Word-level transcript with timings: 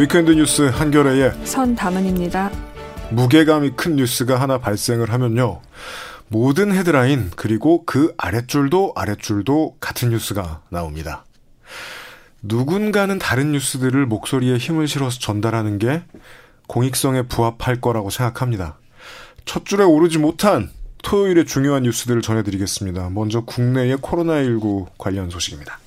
위크엔드 0.00 0.30
뉴스 0.30 0.62
한겨레의 0.62 1.44
선담은입니다. 1.44 2.50
무게감이 3.10 3.72
큰 3.76 3.96
뉴스가 3.96 4.40
하나 4.40 4.56
발생을 4.56 5.12
하면요. 5.12 5.60
모든 6.28 6.72
헤드라인 6.72 7.30
그리고 7.36 7.84
그 7.84 8.14
아랫줄도 8.16 8.94
아랫줄도 8.96 9.76
같은 9.78 10.08
뉴스가 10.08 10.62
나옵니다. 10.70 11.26
누군가는 12.40 13.18
다른 13.18 13.52
뉴스들을 13.52 14.06
목소리에 14.06 14.56
힘을 14.56 14.88
실어서 14.88 15.18
전달하는 15.18 15.78
게 15.78 16.02
공익성에 16.66 17.24
부합할 17.24 17.82
거라고 17.82 18.08
생각합니다. 18.08 18.78
첫 19.44 19.66
줄에 19.66 19.84
오르지 19.84 20.16
못한 20.16 20.70
토요일의 21.02 21.44
중요한 21.44 21.82
뉴스들을 21.82 22.22
전해드리겠습니다. 22.22 23.10
먼저 23.10 23.42
국내의 23.42 23.98
코로나19 23.98 24.86
관련 24.96 25.28
소식입니다. 25.28 25.78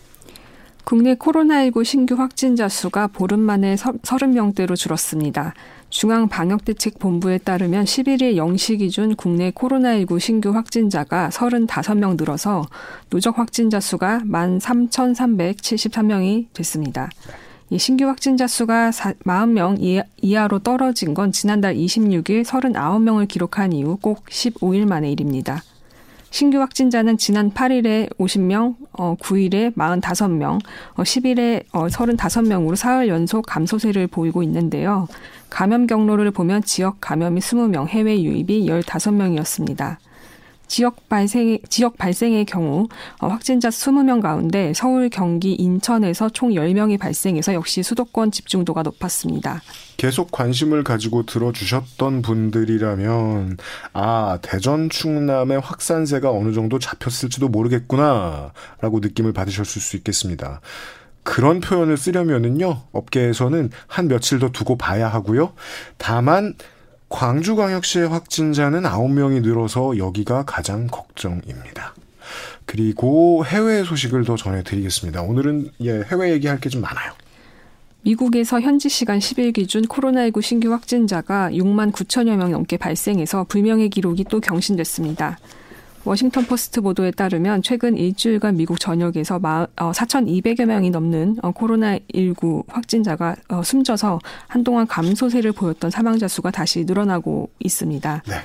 국내 0.83 1.15
코로나19 1.15 1.85
신규 1.85 2.15
확진자 2.15 2.67
수가 2.67 3.07
보름 3.07 3.39
만에 3.39 3.75
30명대로 3.75 4.75
줄었습니다. 4.75 5.53
중앙방역대책본부에 5.89 7.37
따르면 7.37 7.85
11일 7.85 8.35
0시 8.35 8.79
기준 8.79 9.15
국내 9.15 9.51
코로나19 9.51 10.19
신규 10.19 10.53
확진자가 10.53 11.29
35명 11.29 12.17
늘어서 12.17 12.65
누적 13.09 13.39
확진자 13.39 13.79
수가 13.79 14.19
13,373명이 14.25 16.47
됐습니다. 16.51 17.09
이 17.69 17.79
신규 17.79 18.03
확진자 18.05 18.45
수가 18.45 18.89
40명 18.89 20.03
이하로 20.21 20.59
떨어진 20.59 21.13
건 21.13 21.31
지난달 21.31 21.75
26일 21.75 22.43
39명을 22.43 23.30
기록한 23.30 23.71
이후 23.71 23.97
꼭 24.02 24.25
15일 24.25 24.86
만의 24.86 25.13
일입니다. 25.13 25.63
신규 26.34 26.59
확진자는 26.59 27.20
지난 27.20 27.52
8일에 27.52 28.09
50명, 28.17 28.76
어, 28.94 29.16
9일에 29.20 29.72
45명, 29.76 30.59
어, 30.95 31.03
10일에 31.03 31.64
어, 31.73 31.86
35명으로 31.86 32.76
사흘 32.76 33.08
연속 33.08 33.45
감소세를 33.45 34.08
보이고 34.08 34.42
있는데요. 34.42 35.08
감염 35.52 35.86
경로를 35.86 36.31
보면 36.31 36.64
지역 36.64 37.00
감염이 37.02 37.39
20명, 37.39 37.88
해외 37.88 38.20
유입이 38.20 38.66
15명이었습니다. 38.66 39.98
지역 40.66 41.08
발생 41.08 41.59
지역 41.70 42.00
발생의 42.00 42.45
경우 42.45 42.88
어, 43.22 43.28
확진자 43.28 43.70
20명 43.70 44.20
가운데 44.20 44.73
서울, 44.73 45.09
경기, 45.09 45.54
인천에서 45.54 46.30
총 46.30 46.50
10명이 46.50 46.98
발생해서 46.98 47.54
역시 47.54 47.84
수도권 47.84 48.31
집중도가 48.31 48.81
높았습니다. 48.81 49.61
계속 49.97 50.31
관심을 50.31 50.83
가지고 50.83 51.25
들어주셨던 51.25 52.22
분들이라면 52.22 53.58
아 53.94 54.39
대전 54.41 54.89
충남의 54.89 55.59
확산세가 55.59 56.31
어느 56.31 56.53
정도 56.53 56.80
잡혔을지도 56.80 57.49
모르겠구나라고 57.49 58.99
느낌을 59.02 59.33
받으셨을 59.33 59.81
수 59.81 59.95
있겠습니다. 59.97 60.61
그런 61.23 61.61
표현을 61.61 61.97
쓰려면은요 61.97 62.83
업계에서는 62.91 63.69
한 63.88 64.08
며칠 64.08 64.39
더 64.39 64.49
두고 64.52 64.77
봐야 64.77 65.08
하고요. 65.08 65.53
다만 65.97 66.55
광주광역시의 67.09 68.09
확진자는 68.09 68.83
9명이 68.83 69.41
늘어서 69.44 69.97
여기가 69.97 70.44
가장 70.45 70.88
걱정입니다. 70.88 71.94
그리고 72.66 73.45
해외 73.45 73.83
소식을 73.83 74.25
더 74.25 74.36
전해드리겠습니다. 74.36 75.21
오늘은 75.21 75.69
예, 75.81 76.02
해외 76.11 76.31
얘기할 76.31 76.59
게 76.59 76.69
좀 76.69 76.81
많아요. 76.81 77.14
미국에서 78.03 78.59
현지 78.59 78.89
시간 78.89 79.19
10일 79.19 79.53
기준 79.53 79.83
코로나19 79.83 80.41
신규 80.41 80.71
확진자가 80.71 81.49
6만 81.51 81.91
9천여 81.91 82.35
명 82.35 82.51
넘게 82.51 82.77
발생해서 82.77 83.45
불명의 83.45 83.89
기록이 83.89 84.25
또 84.25 84.39
경신됐습니다. 84.39 85.37
워싱턴 86.05 86.43
포스트 86.45 86.81
보도에 86.81 87.11
따르면 87.11 87.61
최근 87.61 87.95
일주일간 87.97 88.58
미국 88.58 88.77
전역에서 88.77 89.39
4,200여 89.39 90.63
어, 90.63 90.65
명이 90.65 90.89
넘는 90.89 91.37
어, 91.42 91.53
코로나19 91.53 92.65
확진자가 92.67 93.37
어, 93.47 93.63
숨져서 93.63 94.19
한동안 94.47 94.86
감소세를 94.86 95.53
보였던 95.53 95.89
사망자 95.92 96.27
수가 96.27 96.52
다시 96.52 96.83
늘어나고 96.83 97.52
있습니다. 97.59 98.23
네. 98.27 98.36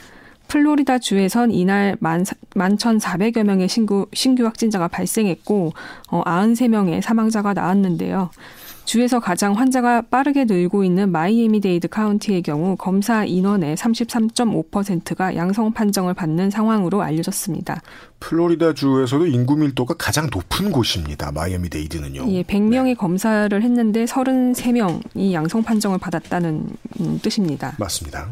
플로리다 0.47 1.01
주에선 1.01 1.51
이날 1.51 1.97
만, 1.99 2.23
1,400여 2.23 3.43
명의 3.43 3.69
신규, 3.69 4.07
신규 4.15 4.45
확진자가 4.45 4.89
발생했고, 4.89 5.73
어, 6.11 6.23
93명의 6.25 7.03
사망자가 7.03 7.53
나왔는데요. 7.53 8.31
주에서 8.89 9.21
가장 9.21 9.53
환자가 9.53 10.01
빠르게 10.01 10.47
늘고 10.47 10.83
있는 10.83 11.13
마이애미 11.13 11.61
데이드 11.61 11.89
카운티의 11.89 12.41
경우 12.41 12.75
검사 12.75 13.23
인원의 13.23 13.77
33.5%가 13.77 15.37
양성 15.37 15.75
판정을 15.75 16.15
받는 16.15 16.49
상황으로 16.49 17.03
알려졌습니다. 17.03 17.83
플로리다 18.19 18.73
주에서도 18.73 19.27
인구 19.27 19.57
밀도가 19.57 19.93
가장 19.99 20.31
높은 20.33 20.73
곳입니다. 20.73 21.31
마이애미 21.33 21.69
데이드는요. 21.69 22.33
예, 22.33 22.43
100명의 22.43 22.85
네. 22.85 22.95
검사를 22.95 23.63
했는데 23.63 24.07
33명이 24.07 25.35
양성 25.35 25.63
판정을 25.63 25.99
받았다는 25.99 26.71
음, 27.01 27.21
뜻입니다. 27.23 27.77
맞습니다. 27.79 28.31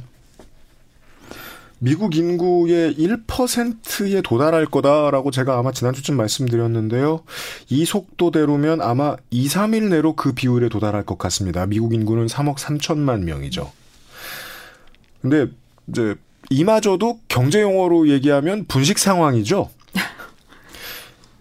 미국 1.79 2.17
인구의 2.17 2.95
1%에 2.95 4.23
도달할 4.23 4.67
거다라고 4.67 5.31
제가 5.31 5.59
아마 5.59 5.73
지난주쯤 5.73 6.17
말씀드렸는데요. 6.17 7.23
이 7.69 7.85
속도대로면 7.85 8.81
아마 8.81 9.17
2, 9.31 9.47
3일 9.47 9.91
내로 9.91 10.15
그 10.15 10.33
비율에 10.33 10.69
도달할 10.69 11.05
것 11.05 11.19
같습니다. 11.19 11.67
미국 11.67 11.93
인구는 11.93 12.27
3억 12.27 12.57
3천만 12.57 13.25
명이죠. 13.25 13.71
근데 15.21 15.49
이제 15.89 16.15
이마저도 16.49 17.21
경제 17.29 17.61
용어로 17.61 18.09
얘기하면 18.09 18.65
분식 18.67 18.99
상황이죠. 18.99 19.69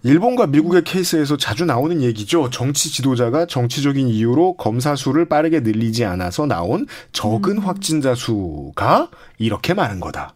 일본과 0.06 0.46
미국의 0.46 0.84
케이스에서 0.84 1.36
자주 1.36 1.64
나오는 1.64 2.00
얘기죠. 2.00 2.50
정치 2.50 2.92
지도자가 2.92 3.46
정치적인 3.46 4.06
이유로 4.06 4.56
검사 4.56 4.94
수를 4.94 5.28
빠르게 5.28 5.58
늘리지 5.60 6.04
않아서 6.04 6.46
나온 6.46 6.86
적은 7.10 7.56
음. 7.56 7.58
확진자 7.58 8.14
수가 8.14 9.10
이렇게 9.38 9.74
많은 9.74 9.98
거다. 9.98 10.34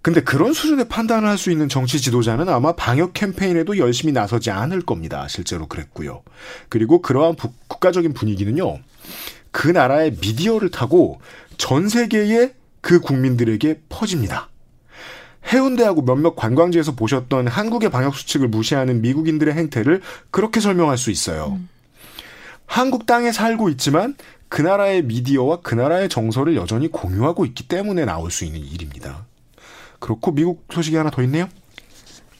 근데 0.00 0.20
그런 0.20 0.52
수준의 0.52 0.88
판단을 0.88 1.28
할 1.28 1.38
수 1.38 1.50
있는 1.50 1.68
정치 1.68 2.00
지도자는 2.00 2.48
아마 2.48 2.70
방역 2.70 3.14
캠페인에도 3.14 3.78
열심히 3.78 4.12
나서지 4.12 4.52
않을 4.52 4.82
겁니다. 4.82 5.26
실제로 5.26 5.66
그랬고요. 5.66 6.22
그리고 6.68 7.02
그러한 7.02 7.34
부, 7.34 7.50
국가적인 7.66 8.12
분위기는요. 8.12 8.78
그 9.50 9.66
나라의 9.66 10.18
미디어를 10.20 10.70
타고 10.70 11.20
전 11.56 11.88
세계의 11.88 12.52
그 12.80 13.00
국민들에게 13.00 13.80
퍼집니다. 13.88 14.50
해운대하고 15.52 16.02
몇몇 16.02 16.34
관광지에서 16.34 16.92
보셨던 16.92 17.48
한국의 17.48 17.90
방역 17.90 18.14
수칙을 18.14 18.48
무시하는 18.48 19.02
미국인들의 19.02 19.54
행태를 19.54 20.00
그렇게 20.30 20.60
설명할 20.60 20.98
수 20.98 21.10
있어요. 21.10 21.58
음. 21.58 21.68
한국 22.66 23.06
땅에 23.06 23.30
살고 23.30 23.68
있지만 23.70 24.14
그 24.48 24.62
나라의 24.62 25.02
미디어와 25.02 25.60
그 25.62 25.74
나라의 25.74 26.08
정서를 26.08 26.56
여전히 26.56 26.88
공유하고 26.88 27.44
있기 27.46 27.68
때문에 27.68 28.04
나올 28.04 28.30
수 28.30 28.44
있는 28.44 28.60
일입니다. 28.60 29.26
그렇고 29.98 30.32
미국 30.32 30.64
소식이 30.72 30.96
하나 30.96 31.10
더 31.10 31.22
있네요. 31.22 31.48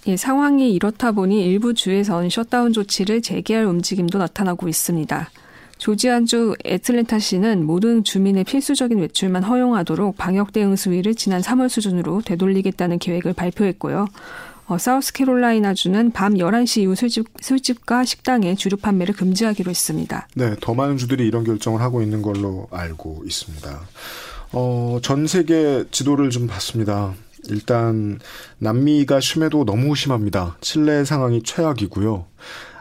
예, 0.07 0.17
상황이 0.17 0.73
이렇다 0.73 1.13
보니 1.13 1.45
일부 1.45 1.73
주에선 1.73 2.29
셧다운 2.29 2.73
조치를 2.73 3.23
재개할 3.23 3.65
움직임도 3.65 4.19
나타나고 4.19 4.69
있습니다. 4.69 5.31
조지아주 5.85 6.55
애틀랜타시는 6.65 7.67
모든 7.67 8.05
주민의 8.05 8.45
필수적인 8.45 9.01
외출만 9.01 9.45
허용하도록 9.45 10.17
방역 10.17 10.51
대응 10.55 10.77
수위를 10.77 11.15
지난 11.15 11.43
3월 11.43 11.69
수준으로 11.69 12.23
되돌리겠다는 12.23 12.99
계획을 12.99 13.35
발표했고요. 13.35 14.07
어, 14.67 14.79
사우스캐롤라이나주는 14.79 16.13
밤 16.13 16.37
11시 16.37 16.81
이후 16.81 16.95
술집, 16.95 17.27
술집과 17.39 18.07
식당에 18.07 18.55
주류 18.55 18.79
판매를 18.79 19.15
금지하기로 19.15 19.69
했습니다. 19.69 20.27
네, 20.35 20.57
더 20.59 20.73
많은 20.73 20.97
주들이 20.97 21.27
이런 21.27 21.45
결정을 21.45 21.83
하고 21.83 22.01
있는 22.01 22.23
걸로 22.23 22.67
알고 22.71 23.25
있습니다. 23.27 23.81
어, 24.53 24.99
전 25.03 25.27
세계 25.27 25.85
지도를 25.91 26.31
좀 26.31 26.47
봤습니다. 26.47 27.13
일단 27.51 28.21
남미가 28.57 29.21
심해도 29.21 29.67
너무 29.67 29.95
심합니다. 29.95 30.57
칠레 30.63 31.05
상황이 31.05 31.43
최악이고요. 31.43 32.25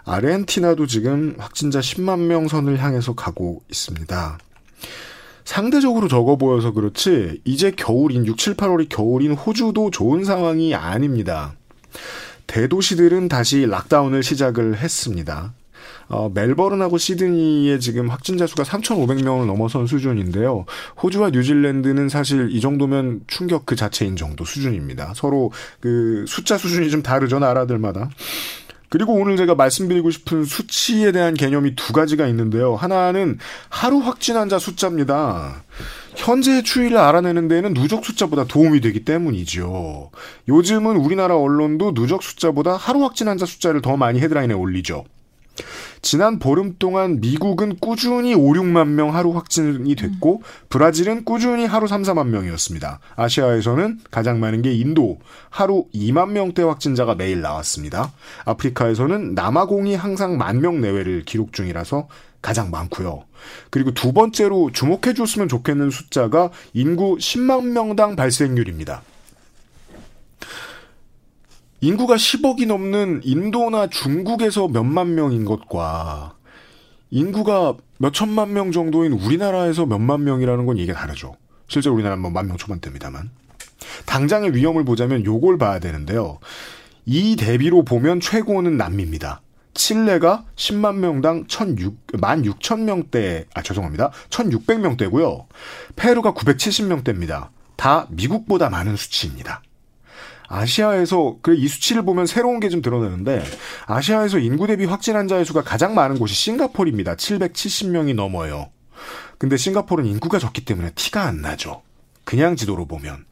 아르헨티나도 0.05 0.87
지금 0.87 1.35
확진자 1.37 1.79
10만 1.79 2.19
명 2.19 2.47
선을 2.47 2.81
향해서 2.81 3.13
가고 3.13 3.61
있습니다. 3.69 4.37
상대적으로 5.45 6.07
적어 6.07 6.37
보여서 6.37 6.71
그렇지 6.71 7.41
이제 7.43 7.71
겨울인 7.71 8.25
6, 8.25 8.37
7, 8.37 8.55
8월이 8.55 8.87
겨울인 8.89 9.33
호주도 9.33 9.91
좋은 9.91 10.23
상황이 10.23 10.73
아닙니다. 10.73 11.53
대도시들은 12.47 13.29
다시 13.29 13.65
락다운을 13.65 14.23
시작을 14.23 14.77
했습니다. 14.77 15.53
어, 16.07 16.29
멜버른하고 16.33 16.97
시드니의 16.97 17.79
지금 17.79 18.09
확진자 18.09 18.45
수가 18.45 18.63
3,500명을 18.63 19.45
넘어선 19.45 19.87
수준인데요. 19.87 20.65
호주와 21.01 21.31
뉴질랜드는 21.31 22.09
사실 22.09 22.49
이 22.51 22.61
정도면 22.61 23.21
충격 23.27 23.65
그 23.65 23.75
자체인 23.75 24.15
정도 24.15 24.45
수준입니다. 24.45 25.13
서로 25.15 25.51
그 25.79 26.25
숫자 26.27 26.57
수준이 26.57 26.89
좀 26.89 27.01
다르죠, 27.01 27.39
나라들마다. 27.39 28.09
그리고 28.93 29.13
오늘 29.13 29.37
제가 29.37 29.55
말씀드리고 29.55 30.11
싶은 30.11 30.45
수치에 30.45 31.11
대한 31.11 31.33
개념이 31.33 31.75
두 31.75 31.93
가지가 31.93 32.27
있는데요. 32.27 32.75
하나는 32.75 33.39
하루 33.67 33.97
확진 33.97 34.35
환자 34.35 34.59
숫자입니다. 34.59 35.63
현재 36.15 36.61
추이를 36.61 36.99
알아내는 36.99 37.47
데에는 37.47 37.73
누적 37.73 38.05
숫자보다 38.05 38.43
도움이 38.43 38.81
되기 38.81 39.03
때문이죠. 39.03 40.11
요즘은 40.47 40.97
우리나라 40.97 41.35
언론도 41.35 41.95
누적 41.95 42.21
숫자보다 42.21 42.75
하루 42.75 43.03
확진 43.03 43.27
환자 43.27 43.47
숫자를 43.47 43.81
더 43.81 43.97
많이 43.97 44.19
헤드라인에 44.19 44.53
올리죠. 44.53 45.05
지난 46.01 46.39
보름 46.39 46.75
동안 46.79 47.21
미국은 47.21 47.77
꾸준히 47.79 48.33
5, 48.33 48.53
6만 48.53 48.87
명 48.89 49.15
하루 49.15 49.31
확진이 49.31 49.95
됐고 49.95 50.41
브라질은 50.69 51.23
꾸준히 51.25 51.65
하루 51.65 51.87
3, 51.87 52.01
4만 52.01 52.27
명이었습니다. 52.27 52.99
아시아에서는 53.15 53.99
가장 54.11 54.39
많은 54.39 54.61
게 54.63 54.73
인도 54.73 55.19
하루 55.49 55.85
2만 55.93 56.31
명대 56.31 56.63
확진자가 56.63 57.15
매일 57.15 57.41
나왔습니다. 57.41 58.11
아프리카에서는 58.45 59.35
남아공이 59.35 59.95
항상 59.95 60.37
만 60.37 60.59
명 60.59 60.81
내외를 60.81 61.23
기록 61.25 61.53
중이라서 61.53 62.07
가장 62.41 62.71
많고요. 62.71 63.23
그리고 63.69 63.93
두 63.93 64.13
번째로 64.13 64.71
주목해 64.71 65.13
줬으면 65.15 65.47
좋겠는 65.47 65.89
숫자가 65.89 66.51
인구 66.73 67.17
10만 67.17 67.67
명당 67.71 68.15
발생률입니다. 68.15 69.01
인구가 71.83 72.15
10억이 72.15 72.65
넘는 72.65 73.19
인도나 73.25 73.87
중국에서 73.87 74.69
몇만 74.69 75.15
명인 75.15 75.43
것과 75.43 76.37
인구가 77.09 77.75
몇천만 77.97 78.53
명 78.53 78.71
정도인 78.71 79.11
우리나라에서 79.11 79.85
몇만 79.85 80.23
명이라는 80.23 80.65
건 80.65 80.77
이게 80.77 80.93
다르죠. 80.93 81.35
실제 81.67 81.89
우리나라는 81.89 82.21
뭐 82.21 82.31
만 82.31 82.47
명 82.47 82.55
초반대입니다만. 82.55 83.31
당장의 84.05 84.55
위험을 84.55 84.85
보자면 84.85 85.25
요걸 85.25 85.57
봐야 85.57 85.79
되는데요. 85.79 86.39
이 87.05 87.35
대비로 87.35 87.83
보면 87.83 88.21
최고는 88.21 88.77
남미입니다. 88.77 89.41
칠레가 89.73 90.45
10만 90.55 90.95
명당 90.99 91.47
1,600, 91.47 91.97
16,000명대, 92.13 93.45
아, 93.55 93.61
죄송합니다. 93.61 94.11
1,600명대고요. 94.29 95.47
페루가 95.97 96.33
970명대입니다. 96.33 97.49
다 97.75 98.07
미국보다 98.09 98.69
많은 98.69 98.95
수치입니다. 98.95 99.61
아시아에서 100.47 101.37
그이 101.41 101.67
수치를 101.67 102.03
보면 102.03 102.25
새로운 102.25 102.59
게 102.59 102.69
좀 102.69 102.81
드러나는데 102.81 103.43
아시아에서 103.85 104.39
인구 104.39 104.65
대비 104.67 104.85
확진 104.85 105.15
환자의 105.15 105.45
수가 105.45 105.61
가장 105.63 105.93
많은 105.93 106.17
곳이 106.17 106.33
싱가포르입니다. 106.33 107.15
770명이 107.15 108.15
넘어요. 108.15 108.69
근데 109.37 109.57
싱가포르는 109.57 110.09
인구가 110.09 110.39
적기 110.39 110.63
때문에 110.65 110.91
티가 110.95 111.23
안 111.23 111.41
나죠. 111.41 111.81
그냥 112.23 112.55
지도로 112.55 112.85
보면 112.87 113.25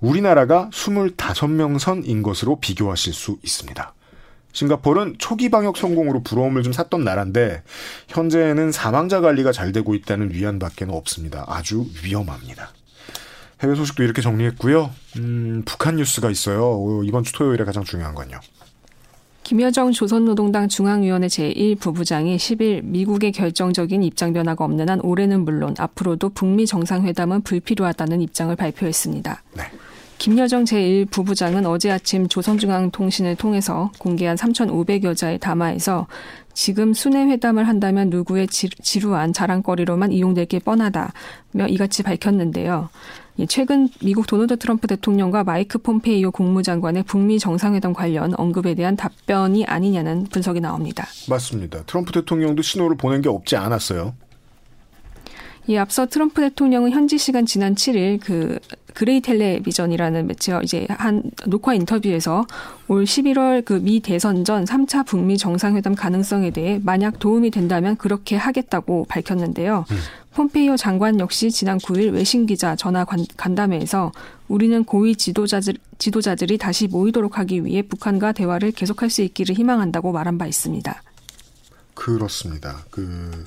우리나라가 0.00 0.70
25명 0.72 1.78
선인 1.78 2.22
것으로 2.22 2.60
비교하실 2.60 3.12
수 3.12 3.38
있습니다. 3.42 3.94
싱가포르는 4.52 5.16
초기 5.18 5.50
방역 5.50 5.76
성공으로 5.76 6.22
부러움을 6.22 6.62
좀 6.62 6.72
샀던 6.72 7.02
나라인데 7.04 7.62
현재는 8.08 8.70
사망자 8.70 9.20
관리가 9.20 9.50
잘 9.52 9.72
되고 9.72 9.94
있다는 9.94 10.32
위안밖에 10.32 10.86
없습니다. 10.88 11.44
아주 11.48 11.86
위험합니다. 12.04 12.72
해외 13.62 13.74
소식도 13.74 14.02
이렇게 14.02 14.22
정리했고요. 14.22 14.90
음, 15.18 15.62
북한 15.64 15.96
뉴스가 15.96 16.30
있어요. 16.30 17.02
이번 17.04 17.22
주 17.24 17.32
토요일에 17.32 17.64
가장 17.64 17.84
중요한 17.84 18.14
건요. 18.14 18.40
김여정 19.44 19.92
조선노동당 19.92 20.68
중앙위원회 20.68 21.26
제1부부장이 21.26 22.36
10일 22.36 22.82
미국의 22.82 23.30
결정적인 23.32 24.02
입장 24.02 24.32
변화가 24.32 24.64
없는 24.64 24.88
한 24.88 25.00
올해는 25.02 25.44
물론 25.44 25.74
앞으로도 25.78 26.30
북미 26.30 26.66
정상회담은 26.66 27.42
불필요하다는 27.42 28.22
입장을 28.22 28.56
발표했습니다. 28.56 29.42
네. 29.52 29.62
김여정 30.16 30.64
제1부부장은 30.64 31.66
어제 31.66 31.90
아침 31.90 32.26
조선중앙통신을 32.26 33.36
통해서 33.36 33.92
공개한 33.98 34.36
3,500여 34.36 35.14
자의 35.14 35.38
담화에서 35.38 36.06
지금 36.54 36.94
순회 36.94 37.26
회담을 37.26 37.68
한다면 37.68 38.08
누구의 38.08 38.46
지루한 38.48 39.34
자랑거리로만 39.34 40.12
이용될 40.12 40.46
게 40.46 40.58
뻔하다며 40.60 41.68
이같이 41.68 42.02
밝혔는데요. 42.02 42.88
예, 43.40 43.46
최근 43.46 43.88
미국 44.00 44.26
도널드 44.26 44.58
트럼프 44.58 44.86
대통령과 44.86 45.42
마이크 45.42 45.78
폼페이오 45.78 46.30
국무장관의 46.30 47.02
북미 47.02 47.38
정상회담 47.38 47.92
관련 47.92 48.32
언급에 48.34 48.74
대한 48.74 48.96
답변이 48.96 49.64
아니냐는 49.64 50.24
분석이 50.24 50.60
나옵니다. 50.60 51.06
맞습니다. 51.28 51.82
트럼프 51.84 52.12
대통령도 52.12 52.62
신호를 52.62 52.96
보낸 52.96 53.22
게 53.22 53.28
없지 53.28 53.56
않았어요. 53.56 54.14
예, 55.68 55.78
앞서 55.78 56.06
트럼프 56.06 56.42
대통령은 56.42 56.90
현지 56.90 57.18
시간 57.18 57.46
지난 57.46 57.74
7일 57.74 58.20
그 58.22 58.58
그레이 58.94 59.20
텔레비전이라는 59.20 60.26
매체와 60.26 60.62
이제 60.62 60.86
한 60.88 61.22
녹화 61.46 61.74
인터뷰에서 61.74 62.46
올 62.88 63.04
11월 63.04 63.64
그 63.64 63.84
미 63.84 64.00
대선 64.00 64.44
전 64.44 64.64
3차 64.64 65.04
북미 65.04 65.36
정상회담 65.36 65.94
가능성에 65.94 66.50
대해 66.50 66.80
만약 66.82 67.18
도움이 67.18 67.50
된다면 67.50 67.96
그렇게 67.96 68.36
하겠다고 68.36 69.04
밝혔는데요. 69.08 69.84
음. 69.90 69.96
폼페이오 70.32 70.76
장관 70.76 71.20
역시 71.20 71.50
지난 71.50 71.78
9일 71.78 72.12
외신 72.14 72.46
기자 72.46 72.74
전화 72.76 73.04
간담회에서 73.36 74.10
우리는 74.48 74.84
고위 74.84 75.14
지도자들, 75.16 75.74
지도자들이 75.98 76.58
다시 76.58 76.88
모이도록 76.88 77.38
하기 77.38 77.64
위해 77.64 77.82
북한과 77.82 78.32
대화를 78.32 78.72
계속할 78.72 79.10
수 79.10 79.22
있기를 79.22 79.54
희망한다고 79.54 80.12
말한 80.12 80.38
바 80.38 80.46
있습니다. 80.46 81.02
그렇습니다. 81.94 82.78
그 82.90 83.44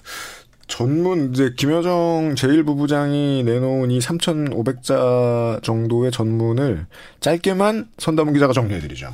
전문 0.68 1.32
이제 1.32 1.54
김여정 1.56 2.36
제1부부장이 2.36 3.44
내놓은 3.46 3.90
이 3.92 4.00
3,500자 4.00 5.64
정도의 5.64 6.12
전문을 6.12 6.86
짧게만 7.20 7.88
선담은 7.98 8.34
기자가 8.34 8.54
정리해 8.54 8.80
드리죠. 8.80 9.10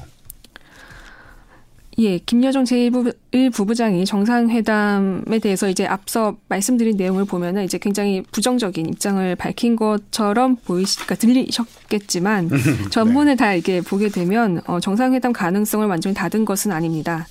예, 2.00 2.18
김여정 2.18 2.64
제1부부장이 2.64 4.06
정상회담에 4.08 5.38
대해서 5.40 5.70
이제 5.70 5.86
앞서 5.86 6.38
말씀드린 6.50 6.98
내용을 6.98 7.26
보면은 7.26 7.66
이제 7.66 7.78
굉장히 7.78 8.24
부정적인 8.32 8.88
입장을 8.88 9.36
밝힌 9.36 9.76
것처럼 9.76 10.56
보이시, 10.56 10.96
그러니까 10.98 11.16
들리셨겠지만 11.16 12.50
전문을 12.90 13.34
네. 13.34 13.36
다 13.36 13.54
이렇게 13.54 13.82
보게 13.82 14.10
되면 14.10 14.62
어, 14.66 14.80
정상회담 14.80 15.34
가능성을 15.34 15.86
완전히 15.86 16.16
닫은 16.16 16.46
것은 16.46 16.72
아닙니다. 16.72 17.28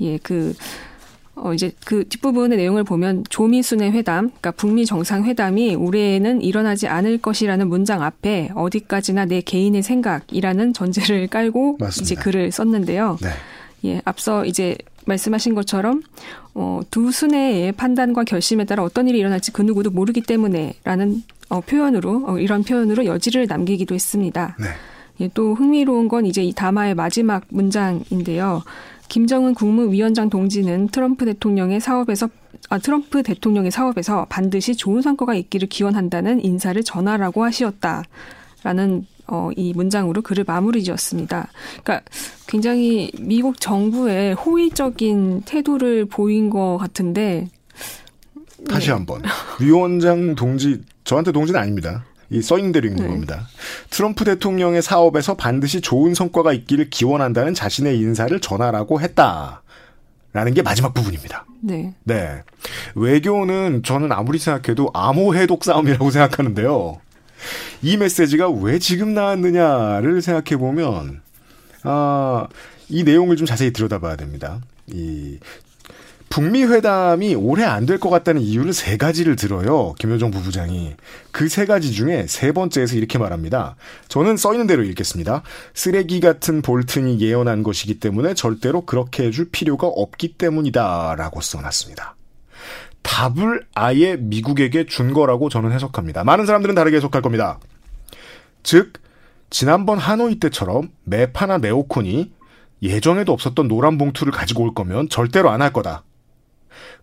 예, 0.00 0.18
그 0.18 0.54
어, 1.36 1.52
이제 1.52 1.70
그 1.84 2.08
뒷부분의 2.08 2.56
내용을 2.56 2.82
보면 2.82 3.24
조미순의 3.28 3.92
회담, 3.92 4.28
그러니까 4.28 4.52
북미 4.52 4.86
정상회담이 4.86 5.74
올해에는 5.74 6.40
일어나지 6.40 6.88
않을 6.88 7.18
것이라는 7.18 7.68
문장 7.68 8.02
앞에 8.02 8.50
어디까지나 8.54 9.26
내 9.26 9.42
개인의 9.42 9.82
생각이라는 9.82 10.72
전제를 10.72 11.28
깔고 11.28 11.76
맞습니다. 11.78 12.02
이제 12.02 12.14
글을 12.14 12.50
썼는데요. 12.52 13.18
네. 13.20 13.28
예, 13.84 14.00
앞서 14.04 14.46
이제 14.46 14.76
말씀하신 15.04 15.54
것처럼 15.54 16.02
어, 16.54 16.80
두 16.90 17.12
순회의 17.12 17.70
판단과 17.72 18.24
결심에 18.24 18.64
따라 18.64 18.82
어떤 18.82 19.06
일이 19.06 19.18
일어날지 19.18 19.52
그 19.52 19.62
누구도 19.62 19.90
모르기 19.90 20.22
때문에라는 20.22 21.22
어, 21.50 21.60
표현으로 21.60 22.24
어, 22.26 22.38
이런 22.38 22.64
표현으로 22.64 23.04
여지를 23.04 23.46
남기기도 23.46 23.94
했습니다. 23.94 24.56
네. 24.58 24.66
예, 25.20 25.30
또 25.34 25.54
흥미로운 25.54 26.08
건 26.08 26.26
이제 26.26 26.42
이 26.42 26.52
담화의 26.52 26.94
마지막 26.94 27.44
문장인데요. 27.48 28.62
김정은 29.08 29.54
국무위원장 29.54 30.28
동지는 30.30 30.88
트럼프 30.88 31.24
대통령의 31.24 31.80
사업에서 31.80 32.28
아, 32.70 32.78
트럼프 32.78 33.22
대통령의 33.22 33.70
사업에서 33.70 34.26
반드시 34.28 34.74
좋은 34.74 35.02
성과가 35.02 35.34
있기를 35.34 35.68
기원한다는 35.68 36.44
인사를 36.44 36.82
전하라고 36.82 37.44
하시었다 37.44 38.02
라는 38.62 39.06
어, 39.28 39.50
이 39.56 39.72
문장으로 39.74 40.22
글을 40.22 40.44
마무리 40.46 40.82
지었습니다. 40.84 41.48
그러니까 41.82 42.02
굉장히 42.46 43.10
미국 43.20 43.60
정부의 43.60 44.34
호의적인 44.34 45.42
태도를 45.44 46.06
보인 46.06 46.48
것 46.50 46.78
같은데 46.78 47.48
다시 48.68 48.86
네. 48.88 48.92
한 48.92 49.06
번 49.06 49.22
위원장 49.60 50.34
동지 50.34 50.80
저한테 51.04 51.32
동지는 51.32 51.60
아닙니다. 51.60 52.04
이 52.30 52.42
써있는 52.42 52.72
대로 52.72 52.88
읽는 52.88 53.02
네. 53.02 53.08
겁니다. 53.08 53.48
트럼프 53.90 54.24
대통령의 54.24 54.82
사업에서 54.82 55.34
반드시 55.34 55.80
좋은 55.80 56.14
성과가 56.14 56.52
있기를 56.52 56.90
기원한다는 56.90 57.54
자신의 57.54 57.98
인사를 57.98 58.38
전하라고 58.40 59.00
했다. 59.00 59.62
라는 60.32 60.52
게 60.52 60.60
마지막 60.60 60.92
부분입니다. 60.92 61.46
네. 61.62 61.94
네. 62.04 62.42
외교는 62.94 63.82
저는 63.82 64.12
아무리 64.12 64.38
생각해도 64.38 64.90
암호 64.92 65.34
해독 65.34 65.64
싸움이라고 65.64 66.10
생각하는데요. 66.10 67.00
이 67.82 67.96
메시지가 67.96 68.50
왜 68.50 68.78
지금 68.78 69.14
나왔느냐를 69.14 70.20
생각해 70.20 70.58
보면, 70.58 71.22
아, 71.84 72.48
이 72.88 73.04
내용을 73.04 73.36
좀 73.36 73.46
자세히 73.46 73.72
들여다봐야 73.72 74.16
됩니다. 74.16 74.60
이 74.86 75.38
북미 76.28 76.64
회담이 76.64 77.34
올해 77.34 77.64
안 77.64 77.86
될 77.86 77.98
것 77.98 78.10
같다는 78.10 78.42
이유를 78.42 78.72
세 78.74 78.96
가지를 78.96 79.36
들어요. 79.36 79.94
김여정 79.98 80.30
부부장이. 80.30 80.94
그 81.32 81.48
세 81.48 81.64
가지 81.66 81.92
중에 81.92 82.26
세 82.28 82.52
번째에서 82.52 82.96
이렇게 82.96 83.16
말합니다. 83.18 83.76
저는 84.08 84.36
써 84.36 84.52
있는 84.52 84.66
대로 84.66 84.82
읽겠습니다. 84.82 85.42
쓰레기 85.74 86.20
같은 86.20 86.60
볼튼이 86.62 87.20
예언한 87.20 87.62
것이기 87.62 88.00
때문에 88.00 88.34
절대로 88.34 88.84
그렇게 88.84 89.24
해줄 89.24 89.50
필요가 89.50 89.86
없기 89.86 90.34
때문이다라고 90.36 91.40
써놨습니다. 91.40 92.16
답을 93.02 93.64
아예 93.74 94.16
미국에게 94.16 94.84
준 94.86 95.12
거라고 95.14 95.48
저는 95.48 95.72
해석합니다. 95.72 96.24
많은 96.24 96.44
사람들은 96.44 96.74
다르게 96.74 96.96
해석할 96.96 97.22
겁니다. 97.22 97.60
즉 98.62 98.94
지난번 99.48 99.96
하노이 99.98 100.40
때처럼 100.40 100.90
메파나 101.04 101.58
네오콘이 101.58 102.32
예전에도 102.82 103.32
없었던 103.32 103.68
노란 103.68 103.96
봉투를 103.96 104.32
가지고 104.32 104.64
올 104.64 104.74
거면 104.74 105.08
절대로 105.08 105.50
안 105.50 105.62
할 105.62 105.72
거다. 105.72 106.02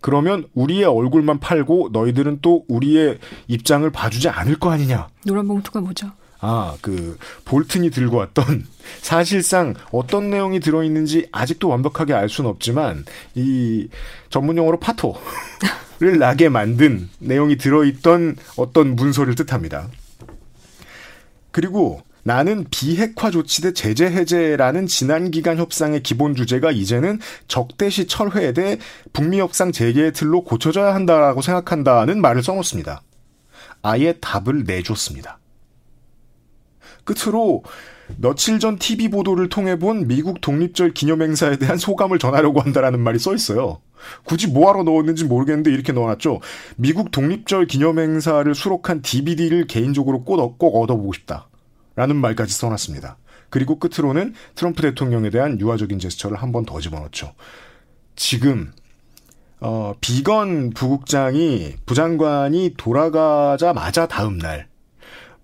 그러면 0.02 0.46
우리의 0.54 0.86
얼굴만 0.86 1.40
팔고 1.40 1.90
너희들은 1.92 2.40
또 2.42 2.66
우리의 2.68 3.20
입장을 3.48 3.90
봐주지 3.90 4.30
않을 4.30 4.60
거 4.60 4.72
아니냐. 4.72 5.08
노란 5.26 5.48
봉투가 5.48 5.82
뭐죠? 5.82 6.12
아, 6.46 6.76
그, 6.82 7.18
볼튼이 7.46 7.90
들고 7.90 8.18
왔던, 8.18 8.66
사실상 9.02 9.76
어떤 9.94 10.30
내용이 10.30 10.60
들어 10.60 10.84
있는지 10.84 11.26
아직도 11.32 11.70
완벽하게 11.70 12.14
알 12.14 12.28
수는 12.28 12.50
없지만, 12.50 13.06
이, 13.34 13.88
전문 14.30 14.58
용어로 14.58 14.78
파토를 14.82 16.20
나게 16.20 16.50
만든 16.50 17.10
내용이 17.20 17.56
들어 17.56 17.86
있던 17.86 18.36
어떤 18.58 18.98
문서를 18.98 19.36
뜻합니다. 19.36 19.88
그리고 21.52 22.02
나는 22.24 22.66
비핵화 22.72 23.30
조치 23.30 23.62
대 23.62 23.74
제재 23.74 24.06
해제라는 24.06 24.88
지난 24.88 25.30
기간 25.30 25.58
협상의 25.58 26.02
기본 26.02 26.36
주제가 26.36 26.72
이제는 26.72 27.20
적대시 27.48 28.08
철회에 28.08 28.54
대해 28.54 28.78
북미 29.12 29.40
협상 29.40 29.72
재개의 29.72 30.14
틀로 30.14 30.44
고쳐져야 30.44 30.96
한다라고 30.96 31.42
생각한다는 31.42 32.22
말을 32.22 32.42
써놓습니다. 32.42 33.02
아예 33.82 34.14
답을 34.22 34.64
내줬습니다. 34.66 35.40
끝으로 37.04 37.64
며칠 38.18 38.60
전 38.60 38.78
TV 38.78 39.10
보도를 39.10 39.50
통해 39.50 39.78
본 39.78 40.08
미국 40.08 40.40
독립절 40.40 40.94
기념행사에 40.94 41.58
대한 41.58 41.78
소감을 41.78 42.20
전하려고 42.20 42.62
한다라는 42.62 43.02
말이 43.02 43.20
써 43.20 43.34
있어요. 43.34 43.82
굳이 44.24 44.48
뭐하러 44.48 44.84
넣었는지 44.84 45.26
모르겠는데 45.26 45.72
이렇게 45.72 45.92
넣어놨죠. 45.92 46.40
미국 46.78 47.12
독립절 47.12 47.68
기념행사를 47.68 48.54
수록한 48.56 49.02
DVD를 49.02 49.68
개인적으로 49.68 50.24
꼭, 50.24 50.58
꼭 50.58 50.82
얻어보고 50.82 51.12
싶다. 51.14 51.50
라는 51.96 52.16
말까지 52.16 52.54
써놨습니다. 52.54 53.18
그리고 53.50 53.78
끝으로는 53.80 54.34
트럼프 54.56 54.82
대통령에 54.82 55.30
대한 55.30 55.60
유화적인 55.60 56.00
제스처를 56.00 56.38
한 56.42 56.52
번 56.52 56.66
더 56.66 56.80
집어넣죠. 56.80 57.34
지금 58.16 58.72
어, 59.60 59.94
비건 60.02 60.72
부국장이 60.72 61.76
부장관이 61.86 62.74
돌아가자마자 62.78 64.08
다음 64.08 64.38
날 64.38 64.68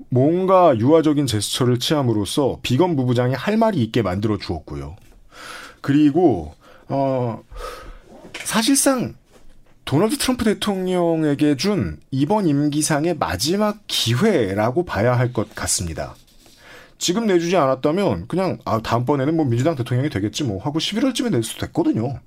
뭔가 0.10 0.76
유화적인 0.78 1.26
제스처를 1.28 1.78
취함으로써 1.80 2.60
비건 2.64 2.96
부부장이 2.96 3.34
할 3.36 3.58
말이 3.58 3.82
있게 3.84 4.02
만들어 4.02 4.38
주었고요. 4.38 4.96
그리고 5.82 6.56
어 6.90 7.42
사실상 8.44 9.14
도널드 9.86 10.18
트럼프 10.18 10.44
대통령에게 10.46 11.56
준 11.58 12.00
이번 12.12 12.48
임기상의 12.48 13.18
마지막 13.18 13.80
기회라고 13.88 14.84
봐야 14.86 15.18
할 15.18 15.32
것 15.32 15.54
같습니다. 15.56 16.16
지금 17.00 17.26
내주지 17.26 17.56
않았다면 17.56 18.28
그냥 18.28 18.60
아 18.66 18.80
다음번에는 18.82 19.36
뭐 19.36 19.46
민주당 19.46 19.76
대통령이 19.76 20.10
되겠지 20.10 20.44
뭐 20.44 20.62
하고 20.62 20.80
11월쯤에 20.80 21.32
낼 21.32 21.42
수도 21.42 21.66
됐거든요. 21.66 22.20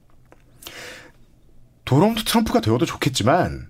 도널드 1.85 2.25
트럼프가 2.25 2.61
되어도 2.61 2.87
좋겠지만 2.87 3.69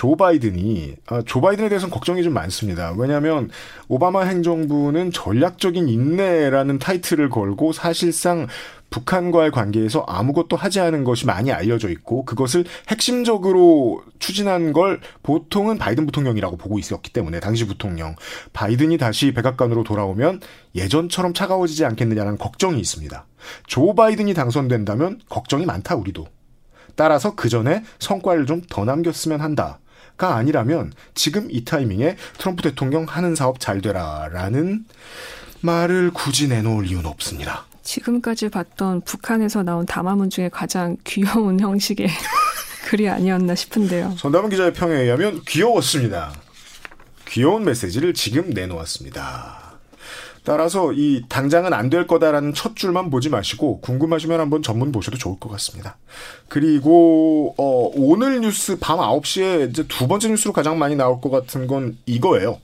조 0.00 0.16
바이든이 0.16 0.94
아, 1.08 1.20
조 1.26 1.42
바이든에 1.42 1.68
대해서는 1.68 1.92
걱정이 1.92 2.22
좀 2.22 2.32
많습니다. 2.32 2.94
왜냐하면 2.96 3.50
오바마 3.88 4.22
행정부는 4.22 5.12
전략적인 5.12 5.90
인내라는 5.90 6.78
타이틀을 6.78 7.28
걸고 7.28 7.74
사실상 7.74 8.46
북한과의 8.88 9.50
관계에서 9.50 10.00
아무것도 10.08 10.56
하지 10.56 10.80
않은 10.80 11.04
것이 11.04 11.26
많이 11.26 11.52
알려져 11.52 11.90
있고 11.90 12.24
그것을 12.24 12.64
핵심적으로 12.88 14.02
추진한 14.18 14.72
걸 14.72 15.00
보통은 15.22 15.76
바이든 15.76 16.06
부통령이라고 16.06 16.56
보고 16.56 16.78
있었기 16.78 17.12
때문에 17.12 17.38
당시 17.38 17.66
부통령 17.66 18.16
바이든이 18.54 18.96
다시 18.96 19.34
백악관으로 19.34 19.84
돌아오면 19.84 20.40
예전처럼 20.76 21.34
차가워지지 21.34 21.84
않겠느냐는 21.84 22.38
걱정이 22.38 22.80
있습니다. 22.80 23.26
조 23.66 23.94
바이든이 23.94 24.32
당선된다면 24.32 25.20
걱정이 25.28 25.66
많다 25.66 25.94
우리도. 25.94 26.26
따라서 26.96 27.34
그 27.34 27.50
전에 27.50 27.84
성과를 27.98 28.46
좀 28.46 28.62
더 28.68 28.84
남겼으면 28.84 29.40
한다 29.40 29.78
가 30.20 30.36
아니라면 30.36 30.92
지금 31.14 31.48
이 31.50 31.64
타이밍에 31.64 32.16
트럼프 32.36 32.62
대통령 32.62 33.06
하는 33.06 33.34
사업 33.34 33.58
잘 33.58 33.80
되라라는 33.80 34.84
말을 35.62 36.10
굳이 36.12 36.46
내놓을 36.46 36.86
이유는 36.86 37.06
없습니다. 37.06 37.64
지금까지 37.82 38.50
봤던 38.50 39.00
북한에서 39.00 39.62
나온 39.62 39.86
담화문 39.86 40.28
중에 40.28 40.50
가장 40.50 40.98
귀여운 41.04 41.58
형식의 41.60 42.08
글이 42.90 43.08
아니었나 43.08 43.54
싶은데요. 43.54 44.14
손담은 44.18 44.50
기자의 44.50 44.74
평에 44.74 44.94
의하면 44.94 45.40
귀여웠습니다. 45.48 46.34
귀여운 47.26 47.64
메시지를 47.64 48.12
지금 48.12 48.50
내놓았습니다. 48.50 49.59
따라서 50.44 50.92
이 50.92 51.22
당장은 51.28 51.72
안 51.74 51.90
될 51.90 52.06
거다라는 52.06 52.54
첫 52.54 52.76
줄만 52.76 53.10
보지 53.10 53.30
마시고 53.30 53.80
궁금하시면 53.80 54.38
한번 54.38 54.62
전문 54.62 54.92
보셔도 54.92 55.18
좋을 55.18 55.40
것 55.40 55.48
같습니다. 55.50 55.96
그리고 56.48 57.54
어, 57.58 57.90
오늘 57.94 58.40
뉴스 58.40 58.78
밤 58.78 58.98
9시에 58.98 59.70
이제 59.70 59.84
두 59.88 60.06
번째 60.06 60.28
뉴스로 60.28 60.52
가장 60.52 60.78
많이 60.78 60.94
나올 60.94 61.20
것 61.20 61.30
같은 61.30 61.66
건 61.66 61.96
이거예요. 62.06 62.58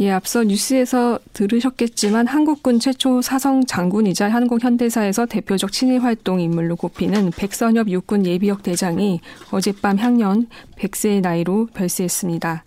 예, 0.00 0.10
앞서 0.10 0.42
뉴스에서 0.42 1.18
들으셨겠지만 1.34 2.26
한국군 2.26 2.80
최초 2.80 3.20
사성 3.20 3.66
장군이자 3.66 4.30
한국 4.30 4.64
현대사에서 4.64 5.26
대표적 5.26 5.72
친일 5.72 6.02
활동 6.02 6.40
인물로 6.40 6.76
꼽히는 6.76 7.32
백선엽 7.36 7.90
육군 7.90 8.24
예비역 8.24 8.62
대장이 8.62 9.20
어젯밤 9.50 9.98
향년 9.98 10.48
100세의 10.78 11.20
나이로 11.20 11.68
별세했습니다. 11.74 12.64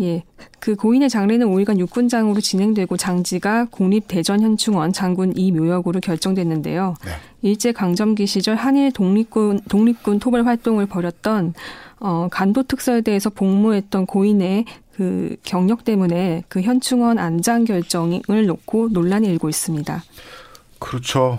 예. 0.00 0.22
그 0.60 0.74
고인의 0.74 1.08
장례는 1.08 1.46
5일간 1.46 1.78
육군장으로 1.78 2.40
진행되고 2.40 2.96
장지가 2.96 3.66
국립대전현충원 3.70 4.92
장군 4.92 5.36
이묘역으로 5.36 6.00
결정됐는데요. 6.00 6.94
네. 7.04 7.10
일제 7.42 7.72
강점기 7.72 8.26
시절 8.26 8.56
한일 8.56 8.92
독립군 8.92 9.60
독립군 9.68 10.18
토벌 10.18 10.46
활동을 10.46 10.86
벌였던 10.86 11.54
어 12.00 12.28
간도 12.30 12.62
특사에 12.64 13.00
대해서 13.00 13.30
복무했던 13.30 14.06
고인의 14.06 14.64
그 14.94 15.36
경력 15.42 15.84
때문에 15.84 16.42
그 16.48 16.60
현충원 16.60 17.18
안장 17.18 17.64
결정을 17.64 18.46
놓고 18.46 18.88
논란이 18.90 19.28
일고 19.28 19.48
있습니다. 19.48 20.02
그렇죠. 20.78 21.38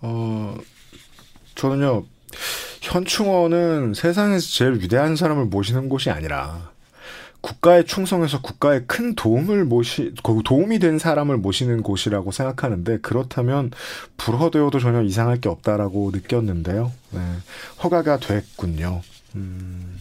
어 0.00 0.56
저는요 1.54 2.04
현충원은 2.80 3.94
세상에서 3.94 4.46
제일 4.48 4.72
위대한 4.74 5.16
사람을 5.16 5.46
모시는 5.46 5.88
곳이 5.88 6.10
아니라 6.10 6.71
국가에 7.42 7.82
충성해서 7.84 8.40
국가에 8.40 8.84
큰 8.86 9.14
도움을 9.14 9.64
모시 9.64 10.14
도움이 10.44 10.78
된 10.78 10.98
사람을 10.98 11.36
모시는 11.36 11.82
곳이라고 11.82 12.30
생각하는데 12.30 12.98
그렇다면 13.00 13.72
불허되어도 14.16 14.78
전혀 14.78 15.02
이상할 15.02 15.40
게 15.40 15.48
없다라고 15.48 16.12
느꼈는데요. 16.12 16.92
네. 17.10 17.20
허가가 17.82 18.18
됐군요. 18.18 19.02
음. 19.34 19.98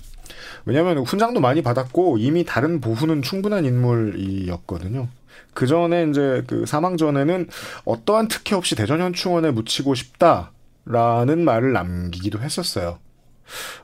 왜냐하면 0.66 1.00
훈장도 1.00 1.40
많이 1.40 1.64
받았고 1.64 2.20
이미 2.20 2.46
다른 2.46 2.80
보후는 2.80 3.24
충분한 3.24 3.66
인물이었거든요. 3.66 5.08
그 5.54 5.66
전에 5.66 6.08
이제 6.10 6.44
그 6.48 6.66
사망 6.68 6.98
전에는 6.98 7.50
어떠한 7.86 8.28
특혜 8.28 8.56
없이 8.56 8.76
대전 8.76 9.02
현충원에 9.02 9.50
묻히고 9.52 9.96
싶다라는 9.96 11.44
말을 11.44 11.74
남기기도 11.74 12.40
했었어요. 12.40 13.00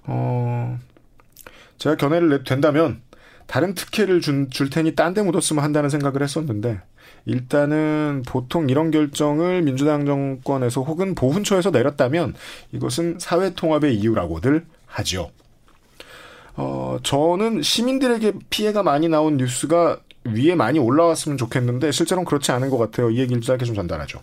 어, 0.03 0.79
제가 1.79 1.95
견해를 1.97 2.29
내도 2.29 2.43
된다면 2.43 3.01
다른 3.47 3.73
특혜를 3.73 4.21
준, 4.21 4.49
줄 4.49 4.69
테니 4.69 4.95
딴 4.95 5.13
데 5.13 5.21
묻었으면 5.23 5.63
한다는 5.63 5.89
생각을 5.89 6.21
했었는데 6.21 6.81
일단은 7.25 8.23
보통 8.27 8.69
이런 8.69 8.91
결정을 8.91 9.61
민주당 9.63 10.05
정권에서 10.05 10.81
혹은 10.81 11.15
보훈처에서 11.15 11.71
내렸다면 11.71 12.35
이것은 12.71 13.17
사회 13.19 13.53
통합의 13.53 13.95
이유라고들 13.97 14.65
하죠. 14.85 15.31
어, 16.55 16.97
저는 17.03 17.61
시민들에게 17.61 18.33
피해가 18.49 18.83
많이 18.83 19.07
나온 19.09 19.37
뉴스가 19.37 19.99
위에 20.23 20.55
많이 20.55 20.79
올라왔으면 20.79 21.37
좋겠는데 21.37 21.91
실제로는 21.91 22.25
그렇지 22.25 22.51
않은 22.51 22.69
것 22.69 22.77
같아요. 22.77 23.09
이 23.09 23.19
얘기를 23.19 23.41
짧게 23.41 23.65
좀 23.65 23.75
전달하죠. 23.75 24.19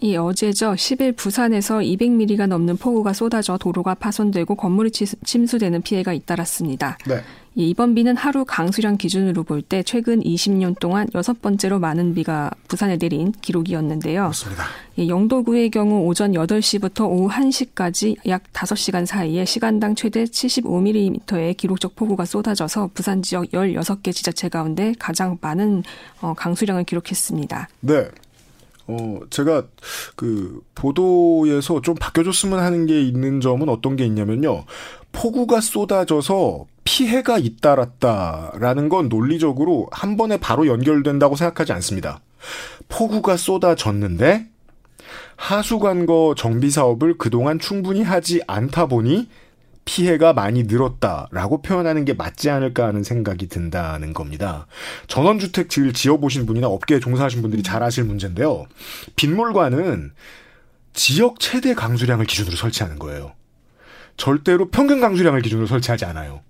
이 0.00 0.16
어제죠. 0.16 0.72
10일 0.74 1.16
부산에서 1.16 1.78
200mm가 1.78 2.46
넘는 2.46 2.76
폭우가 2.76 3.12
쏟아져 3.12 3.56
도로가 3.56 3.94
파손되고 3.94 4.54
건물이 4.54 4.90
침수되는 4.90 5.82
피해가 5.82 6.12
잇따랐습니다. 6.12 6.98
네. 7.06 7.22
이번 7.58 7.94
비는 7.94 8.18
하루 8.18 8.44
강수량 8.44 8.98
기준으로 8.98 9.42
볼 9.42 9.62
때 9.62 9.82
최근 9.82 10.20
20년 10.20 10.78
동안 10.78 11.08
여섯 11.14 11.40
번째로 11.40 11.78
많은 11.78 12.14
비가 12.14 12.50
부산에 12.68 12.98
내린 12.98 13.32
기록이었는데요. 13.32 14.20
그렇습니다. 14.20 14.64
영도구의 14.98 15.70
경우 15.70 16.06
오전 16.06 16.32
8시부터 16.32 17.08
오후 17.08 17.30
1시까지 17.30 18.16
약 18.28 18.42
5시간 18.52 19.06
사이에 19.06 19.46
시간당 19.46 19.94
최대 19.94 20.24
75mm의 20.24 21.56
기록적 21.56 21.96
폭우가 21.96 22.26
쏟아져서 22.26 22.90
부산 22.92 23.22
지역 23.22 23.46
16개 23.46 24.12
지자체 24.12 24.50
가운데 24.50 24.94
가장 24.98 25.38
많은 25.40 25.82
어, 26.20 26.34
강수량을 26.34 26.84
기록했습니다. 26.84 27.68
네. 27.80 28.08
어, 28.88 29.20
제가 29.30 29.64
그 30.14 30.60
보도에서 30.74 31.80
좀 31.82 31.94
바뀌어줬으면 31.94 32.58
하는 32.58 32.86
게 32.86 33.02
있는 33.02 33.40
점은 33.40 33.68
어떤 33.68 33.96
게 33.96 34.04
있냐면요. 34.04 34.64
폭우가 35.12 35.60
쏟아져서 35.60 36.66
피해가 36.84 37.38
잇따랐다라는 37.38 38.88
건 38.88 39.08
논리적으로 39.08 39.88
한 39.90 40.16
번에 40.16 40.36
바로 40.36 40.66
연결된다고 40.66 41.36
생각하지 41.36 41.72
않습니다. 41.72 42.20
폭우가 42.88 43.36
쏟아졌는데 43.36 44.46
하수관거 45.36 46.34
정비 46.36 46.70
사업을 46.70 47.18
그동안 47.18 47.58
충분히 47.58 48.02
하지 48.02 48.40
않다 48.46 48.86
보니 48.86 49.28
피해가 49.86 50.34
많이 50.34 50.64
늘었다라고 50.64 51.62
표현하는 51.62 52.04
게 52.04 52.12
맞지 52.12 52.50
않을까 52.50 52.86
하는 52.88 53.02
생각이 53.02 53.48
든다는 53.48 54.12
겁니다. 54.12 54.66
전원주택을 55.06 55.94
지어보신 55.94 56.44
분이나 56.44 56.66
업계에 56.66 57.00
종사하신 57.00 57.40
분들이 57.40 57.62
잘 57.62 57.82
아실 57.82 58.04
문제인데요. 58.04 58.66
빗물관은 59.16 60.12
지역 60.92 61.40
최대 61.40 61.72
강수량을 61.74 62.26
기준으로 62.26 62.56
설치하는 62.56 62.98
거예요. 62.98 63.32
절대로 64.18 64.68
평균 64.70 65.00
강수량을 65.00 65.40
기준으로 65.42 65.66
설치하지 65.66 66.04
않아요. 66.06 66.42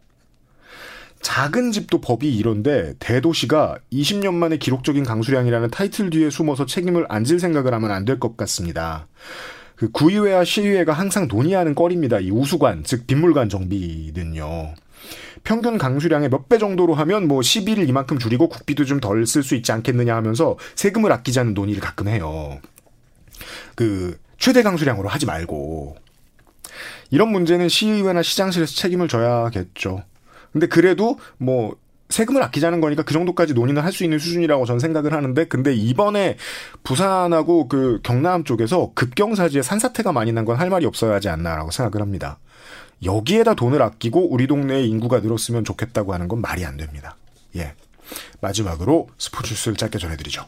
작은 1.20 1.72
집도 1.72 2.00
법이 2.00 2.32
이런데 2.34 2.94
대도시가 3.00 3.78
20년 3.92 4.34
만에 4.34 4.58
기록적인 4.58 5.02
강수량이라는 5.04 5.70
타이틀 5.70 6.10
뒤에 6.10 6.30
숨어서 6.30 6.66
책임을 6.66 7.06
안 7.08 7.24
질 7.24 7.40
생각을 7.40 7.74
하면 7.74 7.90
안 7.90 8.04
될 8.04 8.20
것 8.20 8.36
같습니다. 8.36 9.08
그 9.76 9.90
구의회와 9.90 10.44
시의회가 10.44 10.92
항상 10.92 11.28
논의하는 11.28 11.74
거리입니다. 11.74 12.18
이 12.20 12.30
우수관, 12.30 12.82
즉 12.84 13.06
빗물관 13.06 13.48
정비는요. 13.48 14.74
평균 15.44 15.78
강수량의 15.78 16.30
몇 16.30 16.48
배 16.48 16.58
정도로 16.58 16.94
하면 16.94 17.28
뭐 17.28 17.42
시비를 17.42 17.88
이만큼 17.88 18.18
줄이고 18.18 18.48
국비도 18.48 18.84
좀 18.84 19.00
덜 19.00 19.22
쓸 19.26 19.42
수 19.42 19.54
있지 19.54 19.70
않겠느냐 19.72 20.16
하면서 20.16 20.56
세금을 20.74 21.12
아끼자는 21.12 21.54
논의를 21.54 21.80
가끔 21.80 22.08
해요. 22.08 22.58
그 23.74 24.18
최대 24.38 24.62
강수량으로 24.62 25.08
하지 25.08 25.26
말고 25.26 25.96
이런 27.10 27.28
문제는 27.30 27.68
시의회나 27.68 28.22
시장실에서 28.22 28.74
책임을 28.74 29.08
져야겠죠. 29.08 30.02
근데 30.52 30.66
그래도 30.66 31.18
뭐 31.36 31.76
세금을 32.08 32.42
아끼자는 32.42 32.80
거니까 32.80 33.02
그 33.02 33.12
정도까지 33.12 33.54
논의는 33.54 33.82
할 33.82 33.92
수 33.92 34.04
있는 34.04 34.18
수준이라고 34.18 34.64
저는 34.66 34.78
생각을 34.78 35.12
하는데 35.12 35.44
근데 35.46 35.74
이번에 35.74 36.36
부산하고 36.84 37.68
그 37.68 38.00
경남 38.02 38.44
쪽에서 38.44 38.92
급경사지에 38.94 39.62
산사태가 39.62 40.12
많이 40.12 40.32
난 40.32 40.44
건 40.44 40.58
할 40.58 40.70
말이 40.70 40.86
없어야 40.86 41.14
하지 41.14 41.28
않나라고 41.28 41.70
생각을 41.70 42.00
합니다. 42.00 42.38
여기에다 43.04 43.54
돈을 43.54 43.82
아끼고 43.82 44.32
우리 44.32 44.46
동네의 44.46 44.88
인구가 44.88 45.20
늘었으면 45.20 45.64
좋겠다고 45.64 46.14
하는 46.14 46.28
건 46.28 46.40
말이 46.40 46.64
안 46.64 46.76
됩니다. 46.76 47.16
예. 47.56 47.74
마지막으로 48.40 49.08
스포츠 49.18 49.52
뉴스를 49.52 49.76
짧게 49.76 49.98
전해드리죠. 49.98 50.46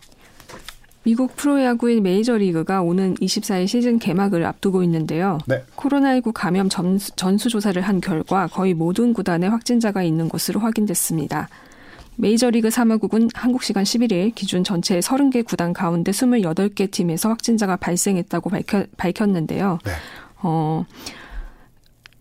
미국 1.09 1.35
프로야구인 1.37 2.03
메이저리그가 2.03 2.83
오는 2.83 3.15
24일 3.15 3.67
시즌 3.67 3.99
개막을 3.99 4.45
앞두고 4.45 4.83
있는데요. 4.83 5.39
네. 5.47 5.65
코로나19 5.75 6.33
감염 6.35 6.69
전수, 6.69 7.17
전수조사를 7.17 7.81
한 7.81 8.03
결과 8.03 8.47
거의 8.47 8.75
모든 8.75 9.15
구단에 9.15 9.47
확진자가 9.47 10.03
있는 10.03 10.29
것으로 10.29 10.61
확인됐습니다. 10.61 11.49
메이저리그 12.17 12.69
사무국은 12.69 13.31
한국 13.33 13.63
시간 13.63 13.85
11일 13.85 14.35
기준 14.35 14.63
전체 14.63 14.99
30개 14.99 15.47
구단 15.47 15.73
가운데 15.73 16.13
28개 16.13 16.91
팀에서 16.91 17.31
확진자가 17.31 17.77
발생했다고 17.77 18.51
밝혀, 18.51 18.85
밝혔 18.99 19.31
는데요. 19.31 19.79
네. 19.87 19.93
어, 20.43 20.85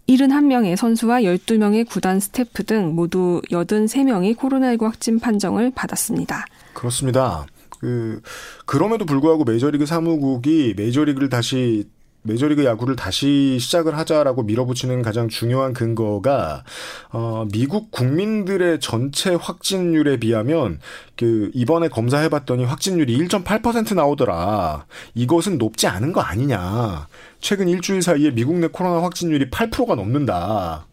71명의 0.07 0.77
선수와 0.77 1.23
12명의 1.23 1.85
구단 1.85 2.21
스태프 2.21 2.63
등 2.63 2.95
모두 2.95 3.41
83명이 3.49 4.37
코로나19 4.37 4.83
확진 4.83 5.19
판정을 5.19 5.71
받았습니다. 5.75 6.45
그렇습니다. 6.71 7.45
그 7.79 8.21
그럼에도 8.65 9.05
불구하고 9.05 9.43
메이저리그 9.43 9.85
사무국이 9.85 10.73
메이저리그를 10.77 11.29
다시 11.29 11.85
메이저리그 12.23 12.65
야구를 12.65 12.95
다시 12.95 13.57
시작을 13.59 13.97
하자라고 13.97 14.43
밀어붙이는 14.43 15.01
가장 15.01 15.29
중요한 15.29 15.73
근거가 15.73 16.63
어 17.11 17.45
미국 17.51 17.91
국민들의 17.91 18.79
전체 18.79 19.33
확진율에 19.33 20.17
비하면 20.17 20.79
그 21.15 21.49
이번에 21.53 21.87
검사해봤더니 21.87 22.65
확진율이 22.65 23.17
1.8% 23.17 23.95
나오더라. 23.95 24.85
이것은 25.15 25.57
높지 25.57 25.87
않은 25.87 26.11
거 26.11 26.21
아니냐. 26.21 27.07
최근 27.39 27.69
일주일 27.69 28.01
사이에 28.01 28.31
미국 28.31 28.57
내 28.57 28.67
코로나 28.67 29.01
확진율이 29.03 29.49
8%가 29.49 29.95
넘는다. 29.95 30.86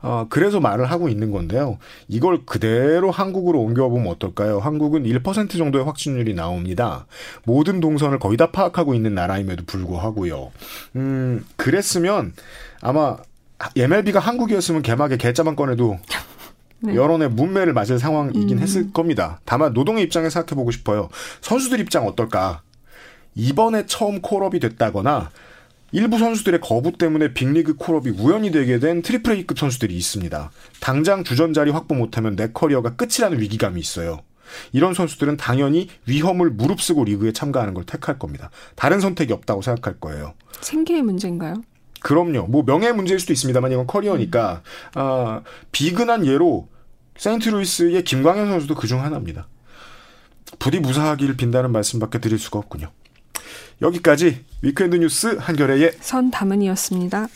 어, 0.00 0.26
그래서 0.28 0.60
말을 0.60 0.90
하고 0.90 1.08
있는 1.08 1.30
건데요. 1.30 1.78
이걸 2.06 2.44
그대로 2.44 3.10
한국으로 3.10 3.60
옮겨보면 3.60 4.06
어떨까요? 4.12 4.60
한국은 4.60 5.04
1% 5.04 5.58
정도의 5.58 5.84
확진율이 5.84 6.34
나옵니다. 6.34 7.06
모든 7.44 7.80
동선을 7.80 8.18
거의 8.18 8.36
다 8.36 8.50
파악하고 8.50 8.94
있는 8.94 9.14
나라임에도 9.14 9.64
불구하고요. 9.66 10.52
음, 10.96 11.44
그랬으면 11.56 12.32
아마 12.80 13.16
MLB가 13.76 14.20
한국이었으면 14.20 14.82
개막에 14.82 15.16
개짜만 15.16 15.56
꺼내도 15.56 15.98
네. 16.80 16.94
여론의 16.94 17.30
문매를 17.30 17.72
맞을 17.72 17.98
상황이긴 17.98 18.58
음. 18.58 18.62
했을 18.62 18.92
겁니다. 18.92 19.40
다만 19.44 19.72
노동의 19.72 20.04
입장에 20.04 20.30
생각해 20.30 20.54
보고 20.54 20.70
싶어요. 20.70 21.08
선수들 21.40 21.80
입장 21.80 22.06
어떨까? 22.06 22.62
이번에 23.34 23.86
처음 23.86 24.20
call-up이 24.20 24.60
됐다거나 24.60 25.30
일부 25.90 26.18
선수들의 26.18 26.60
거부 26.60 26.92
때문에 26.92 27.32
빅리그 27.32 27.76
call-up이 27.76 28.10
우연히 28.10 28.50
되게 28.50 28.78
된 28.78 29.00
트리플 29.00 29.32
A급 29.36 29.58
선수들이 29.58 29.96
있습니다. 29.96 30.50
당장 30.80 31.24
주전 31.24 31.54
자리 31.54 31.70
확보 31.70 31.94
못하면 31.94 32.36
내 32.36 32.48
커리어가 32.52 32.96
끝이라는 32.96 33.40
위기감이 33.40 33.80
있어요. 33.80 34.20
이런 34.72 34.94
선수들은 34.94 35.36
당연히 35.38 35.88
위험을 36.06 36.50
무릅쓰고 36.50 37.04
리그에 37.04 37.32
참가하는 37.32 37.74
걸 37.74 37.84
택할 37.84 38.18
겁니다. 38.18 38.50
다른 38.76 39.00
선택이 39.00 39.32
없다고 39.32 39.62
생각할 39.62 39.98
거예요. 40.00 40.34
생계의 40.60 41.02
문제인가요? 41.02 41.62
그럼요. 42.00 42.46
뭐 42.48 42.62
명예의 42.64 42.94
문제일 42.94 43.18
수도 43.18 43.32
있습니다만 43.32 43.72
이건 43.72 43.86
커리어니까 43.86 44.62
음. 44.96 45.00
아, 45.00 45.42
비근한 45.72 46.26
예로 46.26 46.68
세인트루이스의 47.16 48.04
김광현 48.04 48.48
선수도 48.48 48.74
그 48.74 48.86
중 48.86 49.02
하나입니다. 49.02 49.48
부디 50.58 50.80
무사하기를 50.80 51.36
빈다는 51.36 51.72
말씀밖에 51.72 52.18
드릴 52.18 52.38
수가 52.38 52.58
없군요. 52.58 52.90
여기까지 53.80 54.44
위크엔드 54.62 54.96
뉴스 54.96 55.36
한겨레의 55.38 55.92
선담은이었습니다. 56.00 57.28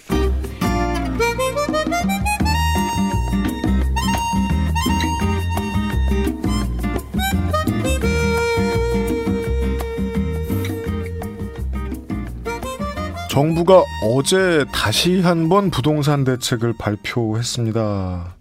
정부가 13.31 13.83
어제 14.05 14.67
다시 14.75 15.23
한번 15.23 15.71
부동산 15.71 16.23
대책을 16.23 16.75
발표했습니다. 16.79 18.37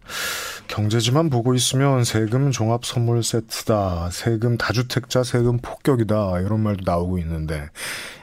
경제지만 0.71 1.29
보고 1.29 1.53
있으면 1.53 2.05
세금 2.05 2.51
종합 2.51 2.86
선물 2.86 3.23
세트다, 3.23 4.10
세금 4.12 4.57
다주택자 4.57 5.23
세금 5.23 5.57
폭격이다 5.57 6.39
이런 6.39 6.62
말도 6.62 6.89
나오고 6.89 7.17
있는데 7.19 7.65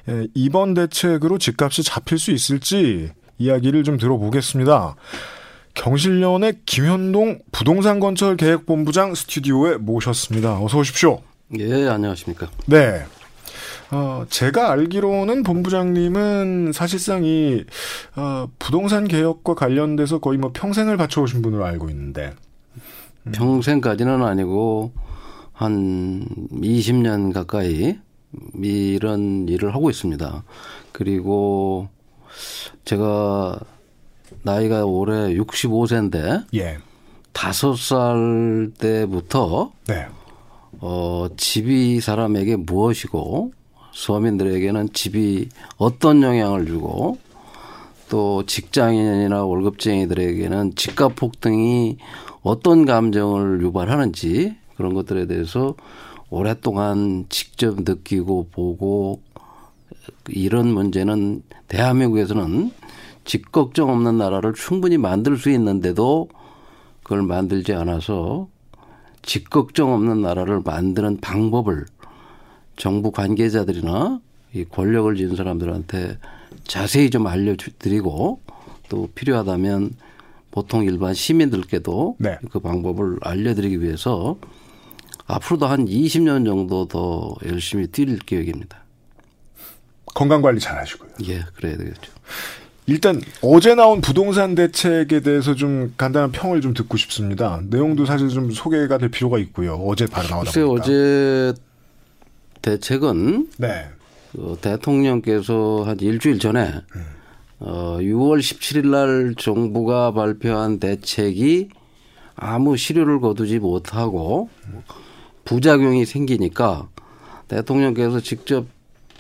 예, 0.09 0.27
이번 0.35 0.73
대책으로 0.73 1.37
집값이 1.37 1.83
잡힐 1.83 2.19
수 2.19 2.33
있을지 2.33 3.11
이야기를 3.37 3.85
좀 3.85 3.99
들어보겠습니다. 3.99 4.97
경실련의 5.75 6.61
김현동 6.65 7.41
부동산 7.53 8.01
건설 8.01 8.37
계획 8.37 8.65
본부장 8.65 9.15
스튜디오에 9.15 9.77
모셨습니다. 9.77 10.59
어서 10.61 10.79
오십시오. 10.79 11.21
예, 11.59 11.87
안녕하십니까. 11.87 12.49
네. 12.67 13.05
어, 13.91 14.25
제가 14.29 14.71
알기로는 14.71 15.43
본부장님은 15.43 16.73
사실상 16.73 17.25
이, 17.25 17.65
어, 18.17 18.49
부동산 18.59 19.09
개혁과 19.09 19.55
관련돼서 19.55 20.19
거의 20.19 20.39
뭐 20.39 20.51
평생을 20.53 20.97
바쳐오신 20.97 21.43
분으로 21.43 21.65
알고 21.65 21.89
있는데. 21.91 22.35
음. 23.27 23.33
평생까지는 23.33 24.23
아니고, 24.23 24.93
한 25.53 26.25
20년 26.53 27.33
가까이 27.33 27.99
이런 28.63 29.49
일을 29.49 29.75
하고 29.75 29.91
있습니다. 29.91 30.45
그리고 30.93 31.89
제가 32.85 33.59
나이가 34.43 34.85
올해 34.85 35.35
65세인데, 35.35 36.45
예. 36.55 36.79
5살 37.33 38.79
때부터, 38.79 39.73
네. 39.87 40.07
어, 40.81 41.27
집이 41.37 42.01
사람에게 42.01 42.57
무엇이고, 42.57 43.53
서민들에게는 43.99 44.93
집이 44.93 45.49
어떤 45.77 46.23
영향을 46.23 46.67
주고 46.67 47.19
또 48.09 48.47
직장인이나 48.47 49.45
월급쟁이들에게는 49.45 50.77
집값 50.77 51.17
폭등이 51.17 51.99
어떤 52.43 52.87
감정을 52.87 53.61
유발하는지 53.61 54.57
그런 54.77 54.95
것들에 54.95 55.27
대해서 55.27 55.75
오랫동안 56.31 57.27
직접 57.29 57.81
느끼고 57.81 58.49
보고 58.53 59.21
이런 60.29 60.69
문제는 60.69 61.43
대한민국에서는 61.67 62.71
집 63.25 63.51
걱정 63.51 63.91
없는 63.91 64.17
나라를 64.17 64.55
충분히 64.55 64.97
만들 64.97 65.37
수 65.37 65.51
있는데도 65.51 66.29
그걸 67.03 67.23
만들지 67.23 67.75
않아서 67.75 68.47
집 69.23 69.51
걱정 69.51 69.93
없는 69.93 70.23
나라를 70.23 70.63
만드는 70.65 71.19
방법을 71.21 71.87
정부 72.79 73.11
관계자들이나 73.11 74.21
이 74.55 74.65
권력을 74.65 75.15
지닌 75.17 75.37
사람들한테 75.37 76.19
자세히 76.65 77.11
좀 77.11 77.27
알려드리고 77.27 78.41
또 78.89 79.09
필요하다면 79.15 79.95
보통 80.51 80.85
일반 80.85 81.13
시민들께도 81.13 82.17
네. 82.19 82.39
그 82.51 82.61
방법을 82.61 83.19
알려드리기 83.21 83.83
위해서 83.83 84.39
앞으로도 85.27 85.67
한 85.67 85.85
20년 85.85 86.47
정도 86.47 86.89
더 86.89 87.35
열심히 87.45 87.87
뛸 87.89 88.19
계획입니다. 88.25 88.79
건강 90.15 90.41
관리 90.41 90.59
잘 90.59 90.79
하시고요. 90.79 91.11
예, 91.29 91.45
그래야 91.55 91.77
되겠죠. 91.77 92.13
일단 92.87 93.21
어제 93.43 93.75
나온 93.75 94.01
부동산 94.01 94.55
대책에 94.55 95.21
대해서 95.21 95.55
좀 95.55 95.93
간단한 95.99 96.33
평을 96.33 96.63
좀 96.63 96.73
듣고 96.73 96.97
싶습니다. 96.97 97.61
내용도 97.69 98.07
사실 98.07 98.31
좀 98.31 98.51
소개가 98.51 98.97
될 98.97 99.11
필요가 99.11 99.39
있고요. 99.39 99.75
어제 99.75 100.07
바로 100.07 100.29
나오다 100.29 100.53
보니까. 100.53 100.73
어제 100.73 101.53
대책은 102.69 103.49
네. 103.57 103.89
어, 104.37 104.57
대통령께서 104.61 105.85
한 105.87 105.99
일주일 106.01 106.39
전에 106.39 106.71
어, 107.61 107.97
6월 107.99 108.41
17일 108.41 108.89
날 108.89 109.35
정부가 109.39 110.13
발표한 110.13 110.79
대책이 110.79 111.71
아무 112.37 112.77
실효를 112.77 113.21
거두지 113.21 113.59
못하고 113.59 114.51
부작용이 115.47 116.05
생기니까 116.05 116.89
대통령께서 117.49 118.21
직접 118.21 118.67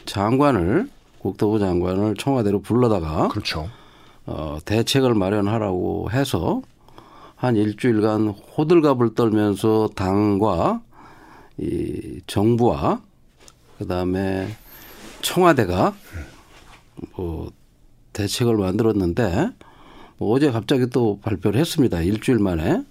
장관을 0.05 0.91
국토부 1.19 1.59
장관을 1.59 2.17
청와대로 2.17 2.61
불러다가 2.61 3.29
그렇죠. 3.29 3.69
어, 4.27 4.59
대책을 4.67 5.15
마련하라고 5.15 6.11
해서 6.11 6.61
한 7.35 7.57
일주일간 7.57 8.29
호들갑을 8.29 9.15
떨면서 9.15 9.89
당과 9.95 10.83
이 11.57 12.21
정부와 12.27 13.08
그다음에 13.79 14.49
청와대가 15.23 15.95
뭐 17.17 17.51
대책을 18.13 18.57
만들었는데 18.57 19.51
뭐 20.19 20.35
어제 20.35 20.51
갑자기 20.51 20.89
또 20.91 21.21
발표를 21.23 21.61
했습니다. 21.61 22.01
일주일 22.03 22.39
만에 22.39 22.83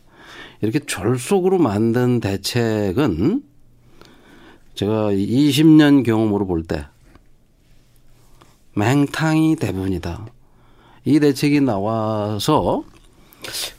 이렇게 0.61 0.79
졸속으로 0.79 1.57
만든 1.57 2.19
대책은 2.19 3.43
제가 4.75 5.11
20년 5.11 6.05
경험으로 6.05 6.45
볼 6.47 6.63
때 6.63 6.85
맹탕이 8.75 9.55
대부분이다. 9.55 10.27
이 11.05 11.19
대책이 11.19 11.61
나와서 11.61 12.83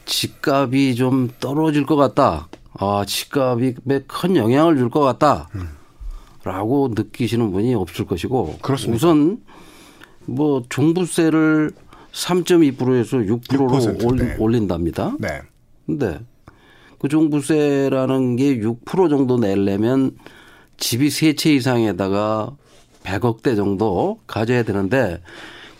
집값이 0.06 0.94
좀 0.96 1.30
떨어질 1.40 1.86
것 1.86 1.94
같다. 1.96 2.48
아, 2.72 3.04
집값이 3.06 3.76
큰 4.08 4.36
영향을 4.36 4.76
줄 4.76 4.90
것 4.90 5.00
같다. 5.00 5.48
라고 6.48 6.90
느끼시는 6.94 7.52
분이 7.52 7.74
없을 7.74 8.06
것이고. 8.06 8.58
그렇습니다. 8.62 8.96
우선 8.96 9.42
뭐 10.24 10.62
종부세를 10.68 11.70
3.2%에서 12.12 13.18
6%로 13.18 13.68
6%, 13.68 14.04
올, 14.04 14.16
네. 14.16 14.36
올린답니다. 14.38 15.16
네. 15.20 15.40
근데 15.86 16.18
그 16.98 17.08
종부세라는 17.08 18.36
게 18.36 18.58
6% 18.58 19.08
정도 19.10 19.38
내려면 19.38 20.12
집이 20.78 21.10
세 21.10 21.34
채 21.34 21.52
이상에다가 21.54 22.56
100억대 23.04 23.56
정도 23.56 24.18
가져야 24.26 24.62
되는데 24.64 25.20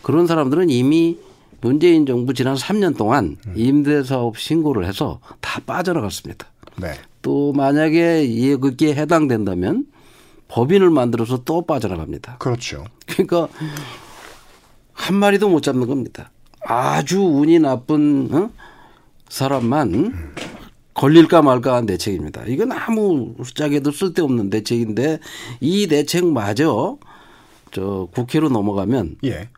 그런 0.01 0.27
사람들은 0.27 0.69
이미 0.69 1.17
문재인 1.61 2.05
정부 2.05 2.33
지난 2.33 2.55
3년 2.55 2.95
동안 2.97 3.35
임대사업 3.55 4.37
신고를 4.37 4.85
해서 4.85 5.19
다 5.41 5.59
빠져나갔습니다. 5.65 6.47
네. 6.77 6.93
또 7.21 7.51
만약에 7.53 8.23
이에 8.23 8.55
그게 8.55 8.95
해당된다면 8.95 9.85
법인을 10.49 10.89
만들어서 10.89 11.43
또 11.45 11.61
빠져나갑니다. 11.61 12.37
그렇죠. 12.39 12.83
그러니까 13.07 13.47
한 14.93 15.15
마리도 15.15 15.47
못 15.47 15.61
잡는 15.61 15.87
겁니다. 15.87 16.31
아주 16.61 17.21
운이 17.21 17.59
나쁜 17.59 18.29
어? 18.33 18.49
사람만 19.29 20.33
걸릴까 20.93 21.41
말까 21.41 21.75
한 21.75 21.85
대책입니다. 21.85 22.43
이건 22.47 22.73
아무 22.73 23.35
짝에도 23.55 23.91
쓸데없는 23.91 24.49
대책인데 24.49 25.19
이 25.61 25.87
대책마저 25.87 26.97
저 27.71 28.07
국회로 28.11 28.49
넘어가면 28.49 29.17
예. 29.23 29.49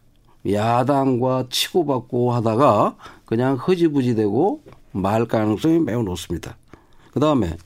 야당과 0.50 1.48
치고받고 1.50 2.34
하다가 2.34 2.96
그냥 3.26 3.58
흐지부지 3.60 4.16
되고 4.16 4.62
말 4.92 5.26
가능성이 5.26 5.80
매우 5.80 6.04
높습니다. 6.04 6.58
그 7.12 7.20
다음에 7.20 7.58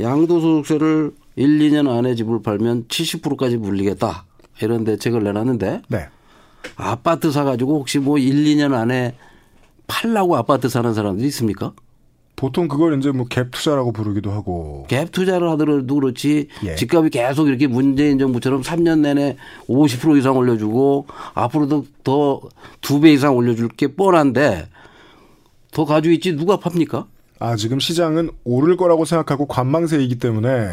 양도소득세를 0.00 1.12
1, 1.40 1.58
2년 1.58 1.88
안에 1.88 2.14
집을 2.16 2.42
팔면 2.42 2.84
70%까지 2.88 3.56
물리겠다. 3.56 4.26
이런 4.60 4.84
대책을 4.84 5.22
내놨는데 5.24 5.82
네. 5.88 6.08
아파트 6.76 7.30
사가지고 7.32 7.78
혹시 7.78 7.98
뭐 7.98 8.18
1, 8.18 8.44
2년 8.44 8.74
안에 8.74 9.14
팔라고 9.86 10.36
아파트 10.36 10.68
사는 10.68 10.92
사람들이 10.92 11.26
있습니까? 11.28 11.72
보통 12.36 12.68
그걸 12.68 12.98
이제 12.98 13.10
뭐 13.10 13.26
갭 13.26 13.50
투자라고 13.52 13.92
부르기도 13.92 14.30
하고. 14.32 14.86
갭 14.88 15.12
투자를 15.12 15.48
하더라도 15.52 15.94
그렇지 15.94 16.48
예. 16.64 16.74
집값이 16.74 17.08
계속 17.10 17.48
이렇게 17.48 17.66
문재인 17.66 18.18
정부처럼 18.18 18.60
3년 18.62 19.00
내내 19.00 19.36
50% 19.68 20.18
이상 20.18 20.36
올려주고 20.36 21.06
앞으로도 21.34 21.86
더 22.04 22.40
두 22.82 23.00
배 23.00 23.12
이상 23.12 23.34
올려줄 23.36 23.68
게 23.68 23.88
뻔한데 23.88 24.68
더 25.72 25.84
가지고 25.86 26.12
있지 26.14 26.34
누가 26.36 26.58
팝니까? 26.58 27.06
아, 27.38 27.56
지금 27.56 27.78
시장은 27.80 28.30
오를 28.44 28.76
거라고 28.76 29.06
생각하고 29.06 29.46
관망세이기 29.46 30.18
때문에 30.18 30.72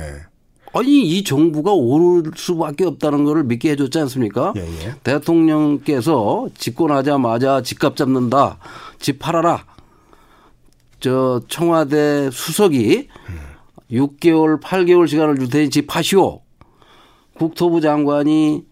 아니 0.73 1.01
이 1.01 1.23
정부가 1.23 1.71
오를 1.71 2.31
수밖에 2.35 2.85
없다는 2.85 3.23
거를 3.23 3.43
믿게 3.43 3.71
해줬지 3.71 3.97
않습니까? 3.99 4.53
예, 4.57 4.61
예. 4.61 4.95
대통령께서 5.03 6.49
집권하자마자 6.57 7.61
집값 7.63 7.95
잡는다, 7.95 8.59
집 8.99 9.19
팔아라. 9.19 9.65
저 10.99 11.41
청와대 11.47 12.29
수석이 12.31 13.07
6개월, 13.91 14.59
8개월 14.61 15.07
시간을 15.07 15.37
줄 15.37 15.49
테니 15.49 15.69
집 15.69 15.87
파시오. 15.87 16.41
국토부 17.37 17.81
장관이 17.81 18.65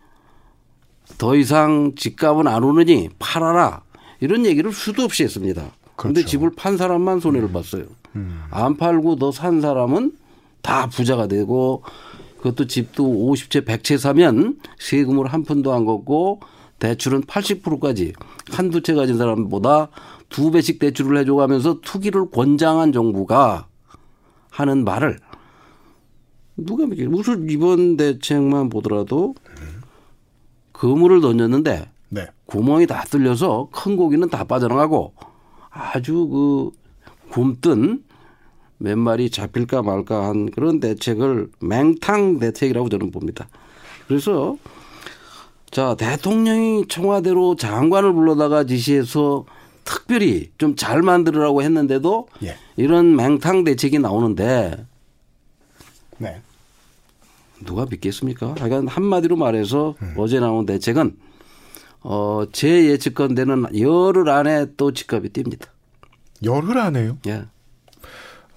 더 1.17 1.36
이상 1.36 1.93
집값은 1.95 2.47
안 2.47 2.63
오르니 2.63 3.10
팔아라. 3.19 3.84
이런 4.19 4.45
얘기를 4.45 4.71
수도 4.73 5.03
없이 5.03 5.23
했습니다. 5.23 5.71
그런데 5.95 6.21
그렇죠. 6.21 6.29
집을 6.31 6.51
판 6.55 6.77
사람만 6.77 7.19
손해를 7.19 7.51
봤어요. 7.51 7.86
안 8.49 8.75
팔고 8.77 9.17
더 9.17 9.31
산 9.31 9.62
사람은 9.62 10.12
다 10.65 10.88
부자가 10.88 11.28
되고 11.28 11.84
그것도 12.38 12.65
집도 12.65 13.04
50채, 13.04 13.65
100채 13.65 13.99
사면 13.99 14.60
세금을 14.80 15.28
한 15.28 15.43
푼도 15.43 15.71
안 15.71 15.86
걷고 15.86 16.39
대출은 16.80 17.21
80%까지 17.21 18.13
한두 18.51 18.82
채 18.82 18.95
가진 18.95 19.17
사람보다 19.17 19.89
두 20.30 20.49
배씩 20.49 20.80
대출을 20.80 21.19
해줘 21.19 21.36
가면서 21.36 21.80
투기를 21.82 22.32
권장한 22.32 22.91
정부가 22.91 23.67
하는 24.49 24.84
말을 24.84 25.19
누가 26.58 26.88
믿겠 26.88 27.10
무슨 27.10 27.47
이번 27.47 27.95
대책만 27.95 28.69
보더라도 28.69 29.36
그물을 30.71 31.21
던졌는데 31.21 31.91
네. 32.10 32.28
구멍이 32.45 32.88
다 32.88 33.04
뚫려서 33.04 33.69
큰 33.71 33.97
고기는 33.97 34.28
다 34.30 34.43
빠져나가고 34.43 35.13
아주 35.69 36.28
그 36.28 36.71
굼뜬 37.30 38.04
몇 38.77 38.97
마리 38.97 39.29
잡힐까 39.29 39.81
말까 39.81 40.27
한 40.27 40.49
그런 40.51 40.79
대책을 40.79 41.49
맹탕 41.59 42.39
대책이라고 42.39 42.89
저는 42.89 43.11
봅니다. 43.11 43.47
그래서 44.07 44.57
자 45.71 45.95
대통령이 45.95 46.88
청와대로 46.88 47.55
장관을 47.55 48.13
불러다가 48.13 48.63
지시해서 48.65 49.45
특별히 49.83 50.51
좀 50.57 50.75
잘 50.75 51.01
만들으라고 51.01 51.61
했는데도 51.63 52.27
예. 52.43 52.57
이런 52.75 53.15
맹탕 53.15 53.63
대책이 53.63 53.99
나오는데 53.99 54.85
네. 56.17 56.41
누가 57.65 57.85
믿겠습니까? 57.89 58.55
하여간 58.59 58.88
한마디로 58.88 59.35
말해서 59.35 59.95
어제 60.17 60.39
나온 60.39 60.65
대책은 60.65 61.17
어, 62.01 62.43
제 62.51 62.85
예측건대는 62.89 63.79
열흘 63.79 64.29
안에 64.29 64.67
또 64.77 64.91
집값이 64.93 65.29
뜁니다. 65.29 65.67
열흘 66.43 66.77
안에요. 66.77 67.17
예. 67.27 67.45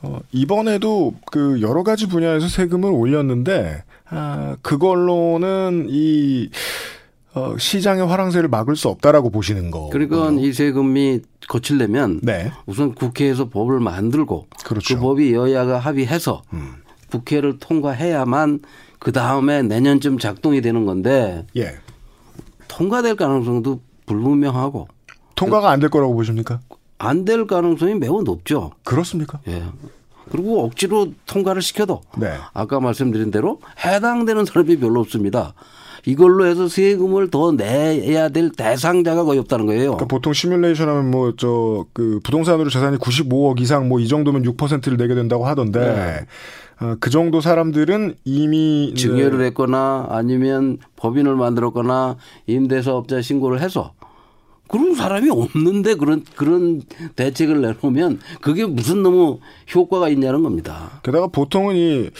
어, 0.03 0.21
이번에도 0.33 1.15
그 1.31 1.61
여러 1.61 1.83
가지 1.83 2.07
분야에서 2.07 2.49
세금을 2.49 2.91
올렸는데 2.91 3.83
아, 4.11 4.57
그걸로는 4.63 5.87
이 5.91 6.51
어, 7.35 7.57
시장의 7.59 8.07
화랑세를 8.07 8.49
막을 8.49 8.75
수 8.77 8.89
없다라고 8.89 9.31
보시는 9.31 9.71
거. 9.71 9.91
그러니까 9.91 10.31
이 10.41 10.53
세금이 10.53 11.21
거칠려면 11.49 12.21
네. 12.23 12.51
우선 12.67 12.95
국회에서 12.95 13.49
법을 13.49 13.81
만들고 13.81 14.47
그렇죠. 14.65 14.95
음. 14.95 14.97
그 14.97 15.03
법이 15.03 15.35
여야가 15.35 15.79
합의해서 15.79 16.43
국회를 17.11 17.59
통과해야만 17.59 18.61
그 18.99 19.13
다음에 19.13 19.63
내년쯤 19.63 20.19
작동이 20.19 20.61
되는 20.61 20.85
건데 20.85 21.45
예. 21.57 21.75
통과될 22.69 23.17
가능성도 23.17 23.81
불분명하고 24.07 24.89
통과가 25.37 25.71
안 25.71 25.81
될 25.81 25.89
거라고 25.91 26.15
보십니까? 26.15 26.61
안 26.99 27.25
될 27.25 27.47
가능성이 27.47 27.95
매우 27.95 28.23
높죠. 28.23 28.73
그렇습니까? 28.85 29.41
예. 29.49 29.63
그리고 30.31 30.63
억지로 30.65 31.13
통과를 31.27 31.63
시켜도 31.63 32.03
네. 32.19 32.33
아까 32.53 32.81
말씀드린 32.81 33.31
대로 33.31 33.61
해당되는 33.85 34.45
사람이 34.45 34.79
별로 34.79 35.01
없습니다. 35.01 35.55
이걸로 36.07 36.47
해서 36.47 36.69
세금을 36.69 37.31
더 37.31 37.53
내야 37.53 38.29
될 38.29 38.51
대상자가 38.51 39.25
거의 39.25 39.39
없다는 39.41 39.67
거예요. 39.67 39.93
그러니까 39.93 40.07
보통 40.07 40.33
시뮬레이션 40.33 40.89
하면 40.89 41.11
뭐 41.11 41.33
저 41.37 41.87
그 41.93 42.21
부동산으로 42.23 42.71
재산이 42.71 42.99
95억 42.99 43.61
이상 43.61 43.89
뭐 43.89 44.01
이 44.01 44.07
정도면 44.09 44.43
6%를 44.43 44.97
내게 44.97 45.15
된다고 45.15 45.47
하던데 45.47 45.81
네. 45.81 46.27
어, 46.87 46.95
그 47.01 47.11
정도 47.11 47.41
사람들은 47.41 48.15
이미 48.25 48.95
증여를 48.97 49.41
했거나 49.47 50.07
아니면 50.11 50.79
법인을 50.97 51.35
만들었거나 51.35 52.17
임대사업자 52.47 53.21
신고를 53.21 53.61
해서 53.61 53.93
그런 54.69 54.95
사람이 54.95 55.31
없는데 55.31 55.95
그런 55.95 56.25
그런 56.37 56.83
대책을 57.17 57.61
내놓으면 57.61 58.21
그게 58.41 58.67
무슨 58.67 59.03
너무 59.03 59.41
효과가 59.75 60.09
있냐는 60.09 60.43
겁니다. 60.43 61.01
게다가 61.03 61.27
보통은 61.27 61.77
이 61.77 62.11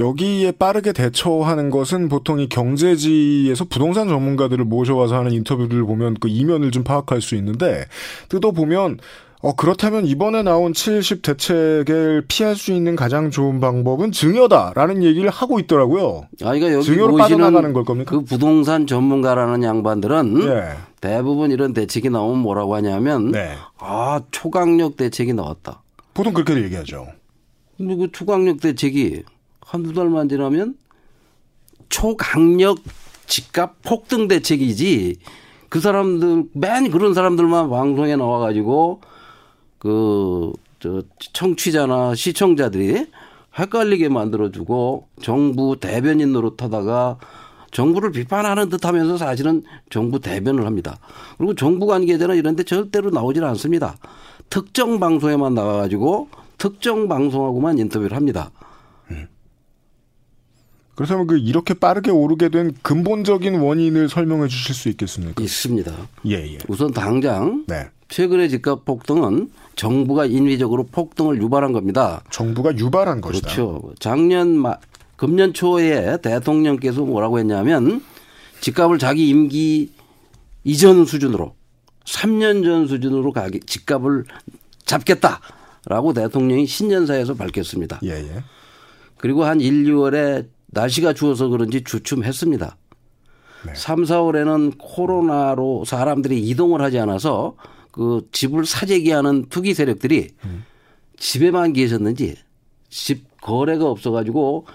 여기에 0.00 0.52
빠르게 0.52 0.92
대처하는 0.92 1.70
것은 1.70 2.08
보통 2.08 2.40
이 2.40 2.48
경제지에서 2.48 3.66
부동산 3.66 4.08
전문가들을 4.08 4.64
모셔와서 4.64 5.16
하는 5.16 5.32
인터뷰를 5.32 5.84
보면 5.84 6.16
그 6.20 6.28
이면을 6.28 6.72
좀 6.72 6.82
파악할 6.82 7.20
수 7.20 7.36
있는데 7.36 7.84
뜯어보면 8.28 8.98
어, 9.44 9.54
그렇다면 9.54 10.06
이번에 10.06 10.42
나온 10.42 10.72
70 10.72 11.20
대책을 11.20 12.24
피할 12.28 12.56
수 12.56 12.72
있는 12.72 12.96
가장 12.96 13.30
좋은 13.30 13.60
방법은 13.60 14.10
증여다라는 14.10 15.02
얘기를 15.02 15.28
하고 15.28 15.60
있더라고요. 15.60 16.22
아, 16.42 16.52
그러니까 16.52 16.72
여기 16.72 16.84
증여로 16.86 17.16
빠져나가는 17.16 17.72
걸 17.74 17.84
겁니까? 17.84 18.10
그 18.10 18.24
부동산 18.24 18.86
전문가라는 18.86 19.62
양반들은 19.62 20.42
예. 20.44 20.76
대부분 21.04 21.50
이런 21.50 21.72
대책이 21.72 22.10
나오면 22.10 22.38
뭐라고 22.38 22.74
하냐면 22.74 23.30
네. 23.30 23.54
아 23.78 24.20
초강력 24.30 24.96
대책이 24.96 25.34
나왔다. 25.34 25.82
보통 26.14 26.32
그렇게 26.32 26.62
얘기하죠. 26.62 27.06
근데 27.76 27.96
그 27.96 28.10
초강력 28.12 28.60
대책이 28.60 29.22
한두 29.60 29.92
달만 29.92 30.28
지나면 30.28 30.76
초강력 31.88 32.78
집값 33.26 33.82
폭등 33.82 34.28
대책이지 34.28 35.16
그 35.68 35.80
사람들 35.80 36.44
맨 36.52 36.90
그런 36.90 37.14
사람들만 37.14 37.70
방송에 37.70 38.16
나와가지고 38.16 39.00
그 39.78 40.52
저 40.84 41.02
청취자나 41.32 42.14
시청자들이 42.14 43.06
헷갈리게 43.58 44.10
만들어주고 44.10 45.08
정부 45.22 45.78
대변인 45.80 46.34
노릇하다가 46.34 47.16
정부를 47.74 48.12
비판하는 48.12 48.70
듯 48.70 48.86
하면서 48.86 49.18
사실은 49.18 49.62
정부 49.90 50.20
대변을 50.20 50.64
합니다. 50.64 50.98
그리고 51.36 51.54
정부 51.54 51.86
관계자는 51.86 52.36
이런 52.36 52.56
데 52.56 52.62
절대로 52.62 53.10
나오질 53.10 53.44
않습니다. 53.44 53.96
특정 54.48 55.00
방송에만 55.00 55.54
나와 55.54 55.74
가지고 55.74 56.28
특정 56.56 57.08
방송하고만 57.08 57.78
인터뷰를 57.78 58.16
합니다. 58.16 58.50
그렇다면 60.94 61.26
그 61.26 61.36
이렇게 61.36 61.74
빠르게 61.74 62.12
오르게 62.12 62.50
된 62.50 62.72
근본적인 62.82 63.56
원인을 63.56 64.08
설명해 64.08 64.46
주실 64.46 64.76
수 64.76 64.88
있겠습니까? 64.90 65.42
있습니다. 65.42 65.92
예, 66.26 66.54
예. 66.54 66.58
우선 66.68 66.92
당장 66.92 67.64
네. 67.66 67.88
최근의 68.08 68.48
집값 68.48 68.84
폭등은 68.84 69.50
정부가 69.74 70.26
인위적으로 70.26 70.84
폭등을 70.84 71.42
유발한 71.42 71.72
겁니다. 71.72 72.22
정부가 72.30 72.76
유발한 72.76 73.20
것이다. 73.20 73.48
그렇죠. 73.48 73.92
작년 73.98 74.56
말 74.56 74.78
금년 75.16 75.52
초에 75.52 76.18
대통령께서 76.20 77.02
뭐라고 77.02 77.38
했냐면 77.38 78.02
집값을 78.60 78.98
자기 78.98 79.28
임기 79.28 79.92
이전 80.64 81.04
수준으로 81.04 81.54
3년 82.04 82.64
전 82.64 82.86
수준으로 82.86 83.32
가기 83.32 83.60
집값을 83.60 84.24
잡겠다라고 84.84 86.12
대통령이 86.14 86.66
신년사에서 86.66 87.34
밝혔습니다. 87.34 88.00
예, 88.04 88.10
예. 88.10 88.44
그리고 89.18 89.44
한 89.44 89.60
1, 89.60 89.84
2월에 89.84 90.46
날씨가 90.66 91.14
추워서 91.14 91.48
그런지 91.48 91.82
주춤했습니다. 91.84 92.76
네. 93.66 93.72
3, 93.74 94.02
4월에는 94.02 94.74
코로나로 94.78 95.84
사람들이 95.86 96.40
이동을 96.48 96.82
하지 96.82 96.98
않아서 96.98 97.56
그 97.90 98.26
집을 98.32 98.66
사재기 98.66 99.10
하는 99.10 99.46
투기 99.48 99.72
세력들이 99.72 100.30
집에만 101.16 101.72
계셨는지 101.72 102.36
집 102.90 103.40
거래가 103.40 103.86
없어가지고 103.86 104.66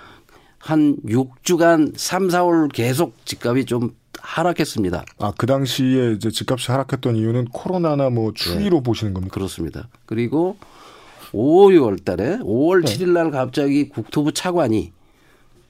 한 0.59 0.97
6주간 1.05 1.97
3, 1.97 2.27
4월 2.27 2.71
계속 2.71 3.25
집값이 3.25 3.65
좀 3.65 3.95
하락했습니다. 4.19 5.05
아, 5.19 5.33
그 5.37 5.45
당시에 5.45 6.11
이제 6.11 6.29
집값이 6.29 6.71
하락했던 6.71 7.15
이유는 7.15 7.45
코로나나 7.45 8.09
뭐 8.09 8.33
추위로 8.33 8.81
보시는 8.81 9.13
겁니까? 9.13 9.33
그렇습니다. 9.33 9.87
그리고 10.05 10.57
5, 11.31 11.69
6월 11.69 12.03
달에 12.03 12.39
5월 12.39 12.83
7일 12.83 13.09
날 13.09 13.31
갑자기 13.31 13.87
국토부 13.87 14.33
차관이 14.33 14.91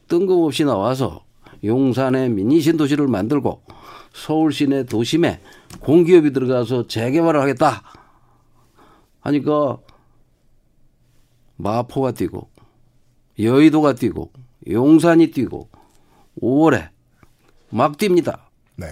뜬금없이 0.07 0.65
나와서 0.65 1.23
용산에 1.63 2.29
미니 2.29 2.61
신도시를 2.61 3.07
만들고 3.07 3.61
서울 4.13 4.51
시내 4.51 4.83
도심에 4.83 5.39
공기업이 5.81 6.33
들어가서 6.33 6.87
재개발을 6.87 7.39
하겠다. 7.41 7.83
하니까 9.19 9.77
마포가 11.57 12.13
뛰고 12.13 12.49
여의도가 13.37 13.93
뛰고 13.93 14.31
용산이 14.69 15.31
뛰고 15.31 15.69
5월에 16.41 16.89
막 17.69 17.97
뜁니다. 17.97 18.39
네. 18.75 18.87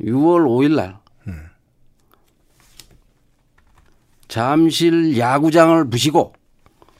6월 0.00 0.46
5일 0.46 0.74
날 0.74 0.98
잠실 4.28 5.16
야구장을 5.18 5.88
부시고 5.88 6.34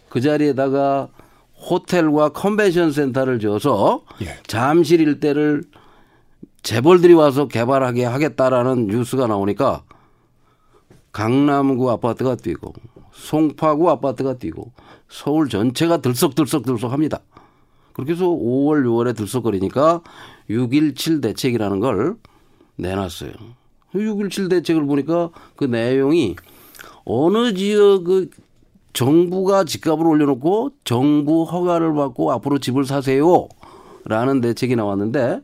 그 0.09 0.21
자리에다가 0.21 1.09
호텔과 1.69 2.31
컨벤션 2.31 2.93
센터를 2.93 3.41
지어서 3.41 4.05
예. 4.23 4.39
잠실 4.47 5.01
일대를 5.01 5.65
재벌들이 6.63 7.15
와서 7.15 7.49
개발하게 7.49 8.05
하겠다라는 8.05 8.87
뉴스가 8.87 9.27
나오니까 9.27 9.83
강남구 11.13 11.91
아파트가 11.91 12.37
뛰고 12.37 12.75
송파구 13.13 13.91
아파트가 13.91 14.39
뛰고 14.39 14.73
서울 15.09 15.49
전체가 15.49 15.99
들썩들썩들썩 15.99 16.93
합니다. 16.93 17.21
그렇게 17.97 18.13
해서 18.13 18.27
5월, 18.27 18.85
6월에 18.85 19.17
들썩거리니까 19.17 20.03
6.17 20.51 21.23
대책이라는 21.23 21.81
걸 21.81 22.17
내놨어요. 22.77 23.33
6.17 23.95 24.51
대책을 24.51 24.85
보니까 24.85 25.31
그 25.57 25.65
내용이 25.65 26.37
어느 27.07 27.55
지역 27.55 28.05
그 28.05 28.29
정부가 28.93 29.65
집값을 29.65 30.07
올려놓고 30.07 30.73
정부 30.85 31.45
허가를 31.45 31.95
받고 31.95 32.33
앞으로 32.33 32.59
집을 32.59 32.85
사세요. 32.85 33.49
라는 34.05 34.43
대책이 34.43 34.77
나왔는데 34.77 35.41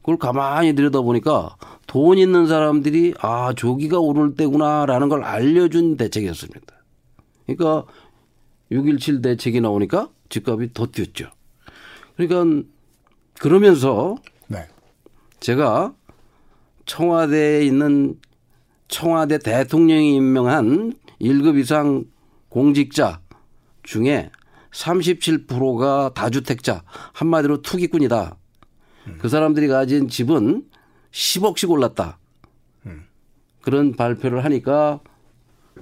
그걸 0.00 0.16
가만히 0.16 0.74
들여다보니까 0.74 1.56
돈 1.86 2.16
있는 2.16 2.46
사람들이 2.46 3.12
아, 3.20 3.52
조기가 3.52 4.00
오를 4.00 4.34
때구나 4.34 4.86
라는 4.86 5.10
걸 5.10 5.24
알려준 5.24 5.98
대책이었습니다. 5.98 6.74
그러니까 7.44 7.84
6.17 8.72 9.22
대책이 9.22 9.60
나오니까 9.60 10.08
집값이 10.30 10.70
더 10.72 10.86
뛰었죠. 10.86 11.35
그러니까 12.16 12.66
그러면서 13.38 14.16
네. 14.48 14.66
제가 15.40 15.94
청와대에 16.86 17.64
있는 17.64 18.18
청와대 18.88 19.38
대통령이 19.38 20.16
임명한 20.16 20.94
1급 21.20 21.58
이상 21.58 22.04
공직자 22.48 23.20
중에 23.82 24.30
37%가 24.70 26.12
다주택자, 26.14 26.82
한마디로 27.12 27.62
투기꾼이다. 27.62 28.36
그 29.18 29.28
사람들이 29.28 29.68
가진 29.68 30.08
집은 30.08 30.66
10억씩 31.12 31.70
올랐다. 31.70 32.18
그런 33.62 33.96
발표를 33.96 34.44
하니까 34.44 35.00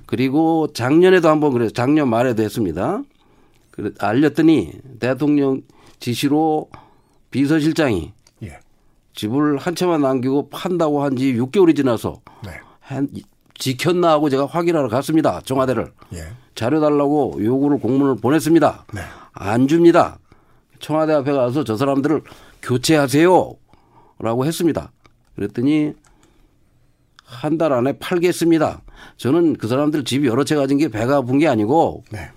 그리고 0.06 0.72
작년에도 0.72 1.28
한번 1.28 1.52
그래서 1.52 1.72
작년 1.72 2.08
말에도 2.08 2.42
했습니다. 2.42 3.02
그래 3.70 3.90
알렸더니 3.98 4.72
대통령 5.00 5.62
지시로 6.04 6.68
비서실장이 7.30 8.12
예. 8.42 8.58
집을 9.14 9.56
한 9.56 9.74
채만 9.74 10.02
남기고 10.02 10.50
판다고 10.50 11.02
한 11.02 11.16
지 11.16 11.32
6개월이 11.34 11.74
지나서 11.74 12.20
네. 12.44 12.50
한 12.80 13.08
지켰나 13.54 14.10
하고 14.10 14.28
제가 14.28 14.44
확인하러 14.44 14.88
갔습니다. 14.90 15.40
청와대를. 15.40 15.90
예. 16.12 16.26
자료 16.54 16.80
달라고 16.82 17.42
요구를 17.42 17.78
공문을 17.78 18.16
보냈습니다. 18.16 18.84
네. 18.92 19.00
안 19.32 19.66
줍니다. 19.66 20.18
청와대 20.78 21.14
앞에 21.14 21.32
가서 21.32 21.64
저 21.64 21.74
사람들을 21.78 22.22
교체하세요. 22.60 23.54
라고 24.18 24.44
했습니다. 24.44 24.92
그랬더니 25.36 25.94
한 27.24 27.56
달 27.56 27.72
안에 27.72 27.94
팔겠습니다. 27.98 28.82
저는 29.16 29.54
그 29.54 29.68
사람들 29.68 30.04
집 30.04 30.26
여러 30.26 30.44
채 30.44 30.54
가진 30.54 30.76
게 30.76 30.88
배가 30.88 31.16
아픈 31.16 31.38
게 31.38 31.48
아니고 31.48 32.04
네. 32.12 32.28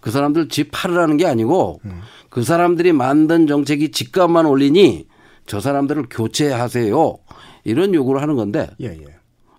그 0.00 0.10
사람들 0.10 0.48
집 0.48 0.70
팔으라는 0.72 1.16
게 1.16 1.26
아니고 1.26 1.80
그 2.28 2.42
사람들이 2.42 2.92
만든 2.92 3.46
정책이 3.46 3.90
집값만 3.90 4.46
올리니 4.46 5.06
저 5.46 5.60
사람들을 5.60 6.06
교체하세요. 6.10 7.18
이런 7.64 7.94
요구를 7.94 8.22
하는 8.22 8.36
건데 8.36 8.70
예, 8.80 8.86
예. 8.86 9.04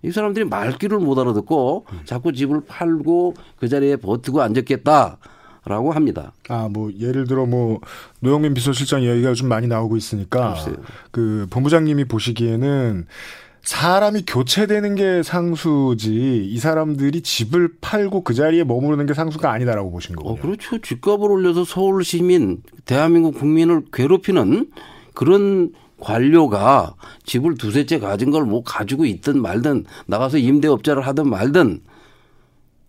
이 0.04 0.10
사람들이 0.10 0.44
말귀를 0.46 0.98
못 0.98 1.18
알아듣고 1.18 1.86
자꾸 2.04 2.32
집을 2.32 2.62
팔고 2.66 3.34
그 3.56 3.68
자리에 3.68 3.96
버티고 3.96 4.42
앉았겠다 4.42 5.18
라고 5.64 5.92
합니다. 5.92 6.32
아, 6.48 6.68
뭐 6.68 6.90
예를 6.98 7.28
들어 7.28 7.46
뭐 7.46 7.80
노영민 8.18 8.52
비서실장 8.52 9.02
이야기가 9.02 9.34
좀 9.34 9.48
많이 9.48 9.68
나오고 9.68 9.96
있으니까 9.96 10.54
글쎄요. 10.54 10.76
그 11.12 11.46
본부장님이 11.50 12.06
보시기에는 12.06 13.06
사람이 13.62 14.24
교체되는 14.26 14.94
게 14.96 15.22
상수지 15.22 16.44
이 16.50 16.58
사람들이 16.58 17.22
집을 17.22 17.74
팔고 17.80 18.24
그 18.24 18.34
자리에 18.34 18.64
머무르는 18.64 19.06
게 19.06 19.14
상수가 19.14 19.50
아니다라고 19.52 19.90
보신 19.90 20.16
거군요. 20.16 20.34
어, 20.34 20.40
그렇죠. 20.40 20.78
집값을 20.80 21.30
올려서 21.30 21.64
서울 21.64 22.04
시민, 22.04 22.62
대한민국 22.84 23.38
국민을 23.38 23.82
괴롭히는 23.92 24.70
그런 25.14 25.72
관료가 26.00 26.94
집을 27.24 27.54
두세 27.56 27.86
채 27.86 28.00
가진 28.00 28.30
걸 28.32 28.44
뭐 28.44 28.64
가지고 28.64 29.04
있든 29.06 29.40
말든 29.40 29.84
나가서 30.06 30.38
임대업자를 30.38 31.06
하든 31.06 31.28
말든 31.28 31.80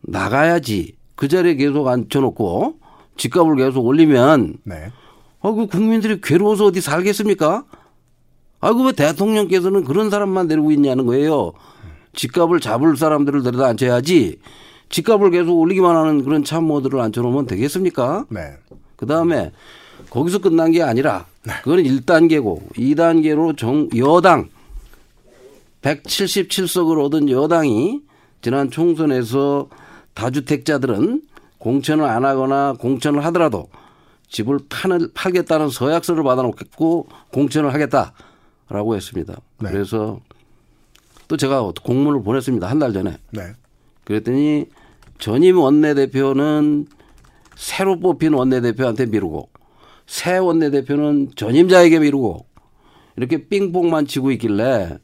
나가야지 0.01 0.95
그 1.15 1.27
자리에 1.27 1.55
계속 1.55 1.88
앉혀놓고 1.88 2.77
집값을 3.17 3.55
계속 3.57 3.86
올리면 3.86 4.57
네. 4.63 4.91
아, 5.41 5.51
그 5.51 5.67
국민들이 5.67 6.19
괴로워서 6.21 6.65
어디 6.65 6.81
살겠습니까? 6.81 7.65
아이고, 8.63 8.86
왜 8.86 8.91
대통령께서는 8.93 9.84
그런 9.84 10.10
사람만 10.10 10.47
데리고 10.47 10.71
있냐는 10.71 11.06
거예요. 11.06 11.52
집값을 12.15 12.60
잡을 12.60 12.95
사람들을 12.95 13.43
데려다 13.43 13.67
앉혀야지 13.67 14.39
집값을 14.89 15.32
계속 15.32 15.60
올리기만 15.60 15.95
하는 15.95 16.23
그런 16.23 16.43
참모들을 16.43 16.99
앉혀놓으면 16.99 17.47
되겠습니까? 17.47 18.26
네. 18.30 18.58
그 18.95 19.06
다음에 19.06 19.52
거기서 20.10 20.39
끝난 20.39 20.71
게 20.71 20.84
아니라 20.84 21.26
그거는 21.63 21.84
1단계고 21.84 22.73
2단계로 22.73 23.58
정, 23.58 23.89
여당 23.97 24.49
177석을 25.82 27.04
얻은 27.04 27.30
여당이 27.30 28.02
지난 28.41 28.69
총선에서 28.69 29.67
다주택자들은 30.13 31.21
공천을 31.58 32.06
안 32.06 32.23
하거나 32.23 32.73
공천을 32.78 33.26
하더라도 33.26 33.67
집을 34.30 34.60
파는, 34.69 35.10
팔겠다는 35.13 35.69
서약서를 35.69 36.23
받아놓고 36.23 37.08
공천을 37.32 37.73
하겠다 37.73 38.13
라고 38.73 38.95
했습니다. 38.95 39.36
네. 39.62 39.69
그래서 39.71 40.19
또 41.27 41.38
제가 41.38 41.71
공문을 41.83 42.23
보냈습니다. 42.23 42.67
한 42.67 42.79
달 42.79 42.91
전에. 42.91 43.17
네. 43.31 43.41
그랬더니 44.03 44.65
전임 45.19 45.59
원내대표는 45.59 46.88
새로 47.55 47.99
뽑힌 47.99 48.33
원내대표한테 48.33 49.05
미루고 49.05 49.47
새 50.07 50.38
원내대표는 50.38 51.33
전임자에게 51.36 51.99
미루고 51.99 52.45
이렇게 53.15 53.47
삥뽕만 53.47 54.07
치고 54.07 54.31
있길래 54.31 54.97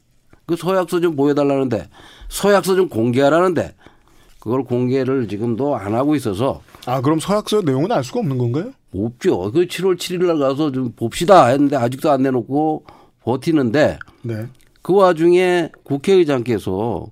그 0.46 0.56
서약서 0.56 0.98
좀 1.00 1.14
보여달라는데 1.14 1.88
서약서 2.28 2.74
좀 2.74 2.88
공개하라는데 2.88 3.76
그걸 4.40 4.64
공개를 4.64 5.28
지금도 5.28 5.76
안 5.76 5.94
하고 5.94 6.16
있어서 6.16 6.60
아, 6.86 7.00
그럼 7.00 7.20
서약서 7.20 7.62
내용은 7.62 7.92
알 7.92 8.02
수가 8.02 8.18
없는 8.18 8.36
건가요? 8.36 8.72
없죠. 8.92 9.52
그 9.52 9.66
7월 9.66 9.96
7일 9.96 10.26
날 10.26 10.38
가서 10.40 10.72
좀 10.72 10.90
봅시다 10.92 11.46
했는데 11.46 11.76
아직도 11.76 12.10
안 12.10 12.22
내놓고 12.22 12.84
버티는데 13.30 13.98
네. 14.22 14.46
그 14.82 14.94
와중에 14.94 15.70
국회의장께서 15.84 17.06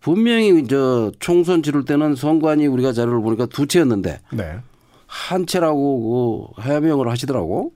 분명히 0.00 0.66
저 0.66 1.12
총선 1.18 1.62
치를 1.62 1.84
때는 1.84 2.14
선관위 2.14 2.66
우리가 2.66 2.92
자료를 2.92 3.20
보니까 3.20 3.46
두 3.46 3.66
채였는데 3.66 4.20
네. 4.32 4.58
한 5.06 5.46
채라고 5.46 6.54
그 6.54 6.62
해명을 6.62 7.08
하시더라고. 7.10 7.74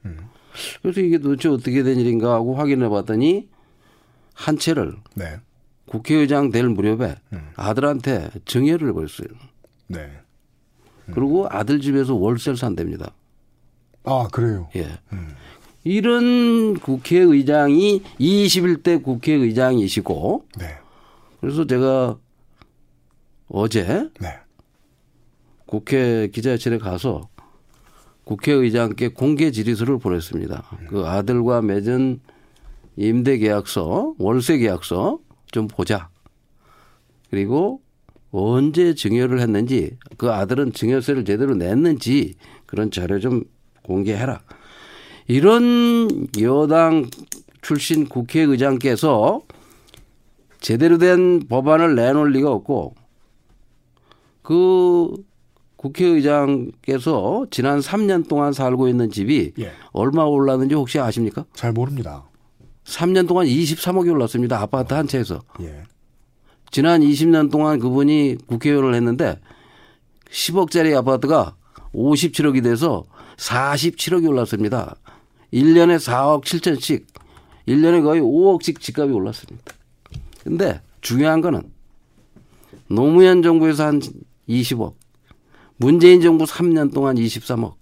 그래서 0.83 1.01
이게 1.01 1.19
도대체 1.19 1.49
어떻게 1.49 1.83
된 1.83 1.99
일인가 1.99 2.33
하고 2.33 2.55
확인해 2.55 2.89
봤더니 2.89 3.49
한 4.33 4.57
채를 4.57 4.95
네. 5.15 5.37
국회의장 5.87 6.51
될 6.51 6.69
무렵에 6.69 7.17
아들한테 7.57 8.31
증여를 8.47 8.89
해버렸어요. 8.89 9.29
네. 9.89 10.11
그리고 11.13 11.47
아들 11.51 11.81
집에서 11.81 12.15
월세를 12.15 12.57
산답니다. 12.57 13.13
아, 14.05 14.29
그래요. 14.33 14.69
예. 14.77 14.89
이런 15.85 16.75
국회의장이 16.79 18.03
21대 18.19 19.03
국회의장이시고 19.03 20.47
네. 20.59 20.67
그래서 21.41 21.67
제가 21.67 22.17
어제 23.49 24.09
네. 24.21 24.29
국회 25.67 26.29
기자실에 26.29 26.79
가서 26.79 27.29
국회의장께 28.25 29.09
공개 29.09 29.51
질의서를 29.51 29.99
보냈습니다. 29.99 30.79
그 30.89 31.05
아들과 31.05 31.61
맺은 31.61 32.21
임대 32.97 33.39
계약서, 33.39 34.15
월세 34.19 34.59
계약서 34.59 35.19
좀 35.51 35.69
보자. 35.69 36.09
그리고 37.31 37.83
언제 38.31 38.95
증여를 38.95 39.41
했는지 39.41 39.97
그 40.17 40.33
아들은 40.33 40.73
증여세를 40.73 41.25
제대로 41.25 41.55
냈는지 41.55 42.37
그런 42.67 42.91
자료 42.91 43.21
좀 43.21 43.45
공개해라. 43.83 44.41
이런 45.27 46.29
여당 46.41 47.09
출신 47.63 48.07
국회의장께서 48.07 49.43
제대로 50.61 50.99
된 50.99 51.47
법안을 51.49 51.95
내놓을 51.95 52.33
리가 52.33 52.51
없고 52.51 52.95
그 54.43 55.15
국회의장께서 55.77 57.47
지난 57.51 57.81
3년 57.81 58.29
동안 58.29 58.53
살고 58.53 58.89
있는 58.89 59.11
집이 59.11 59.53
예. 59.59 59.73
얼마 59.93 60.25
올랐는지 60.25 60.75
혹시 60.75 60.99
아십니까? 60.99 61.45
잘 61.55 61.73
모릅니다. 61.73 62.25
3년 62.85 63.27
동안 63.29 63.47
23억이 63.47 64.11
올랐습니다. 64.13 64.61
아파트 64.61 64.95
한 64.95 65.07
채에서. 65.07 65.41
예. 65.61 65.85
지난 66.71 67.03
20년 67.03 67.51
동안 67.51 67.79
그분이 67.79 68.37
국회의원을 68.47 68.95
했는데 68.95 69.39
10억짜리 70.31 70.97
아파트가 70.97 71.55
57억이 71.95 72.63
돼서 72.63 73.05
47억이 73.37 74.29
올랐습니다. 74.29 74.97
1년에 75.53 75.99
4억 75.99 76.45
7천씩, 76.45 77.05
1년에 77.69 78.03
거의 78.03 78.21
5억씩 78.21 78.81
집값이 78.81 79.13
올랐습니다. 79.13 79.73
근데 80.43 80.81
중요한 81.01 81.41
거는 81.41 81.71
노무현 82.89 83.43
정부에서 83.43 83.87
한 83.87 84.01
20억, 84.49 84.95
문재인 85.77 86.21
정부 86.21 86.45
3년 86.45 86.93
동안 86.93 87.17
23억. 87.17 87.75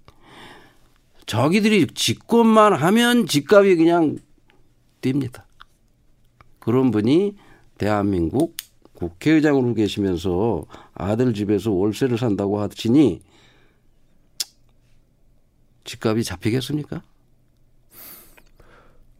저기들이 1.27 1.87
집권만 1.89 2.75
하면 2.75 3.27
집값이 3.27 3.77
그냥 3.77 4.19
뜁니다. 5.01 5.45
그런 6.59 6.91
분이 6.91 7.35
대한민국 7.79 8.57
국회의장으로 8.95 9.75
계시면서 9.75 10.67
아들 10.95 11.35
집에서 11.35 11.73
월세를 11.73 12.19
산다고 12.19 12.61
하시니 12.61 13.21
집값이 15.85 16.23
잡히겠습니까? 16.23 17.03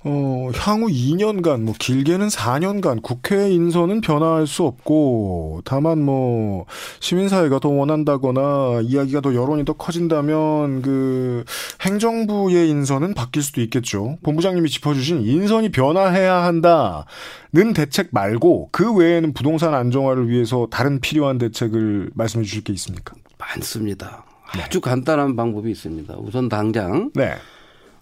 어, 0.05 0.51
향후 0.57 0.89
2년간, 0.89 1.63
뭐, 1.63 1.75
길게는 1.79 2.29
4년간 2.29 3.03
국회 3.03 3.51
인선은 3.51 4.01
변화할 4.01 4.47
수 4.49 4.65
없고, 4.65 5.63
다만 5.65 6.03
뭐, 6.03 6.67
시민사회가 7.01 7.61
더 7.61 7.69
원한다거나, 7.69 8.81
이야기가 8.83 9.21
더 9.21 9.35
여론이 9.35 9.65
더 9.65 9.75
커진다면, 9.75 10.83
그, 10.83 11.45
행정부의 11.83 12.69
인선은 12.69 13.15
바뀔 13.15 13.43
수도 13.43 13.61
있겠죠. 13.61 14.19
본부장님이 14.25 14.69
짚어주신 14.71 15.23
인선이 15.23 15.71
변화해야 15.71 16.43
한다는 16.43 17.73
대책 17.75 18.09
말고, 18.11 18.71
그 18.73 18.93
외에는 18.93 19.35
부동산 19.35 19.73
안정화를 19.73 20.29
위해서 20.29 20.67
다른 20.71 21.01
필요한 21.01 21.39
대책을 21.39 22.11
말씀해 22.15 22.45
주실 22.45 22.65
게 22.65 22.73
있습니까? 22.73 23.15
많습니다. 23.39 24.25
아주 24.61 24.81
간단한 24.81 25.37
방법이 25.37 25.71
있습니다. 25.71 26.15
우선 26.19 26.49
당장 26.49 27.11
네. 27.15 27.35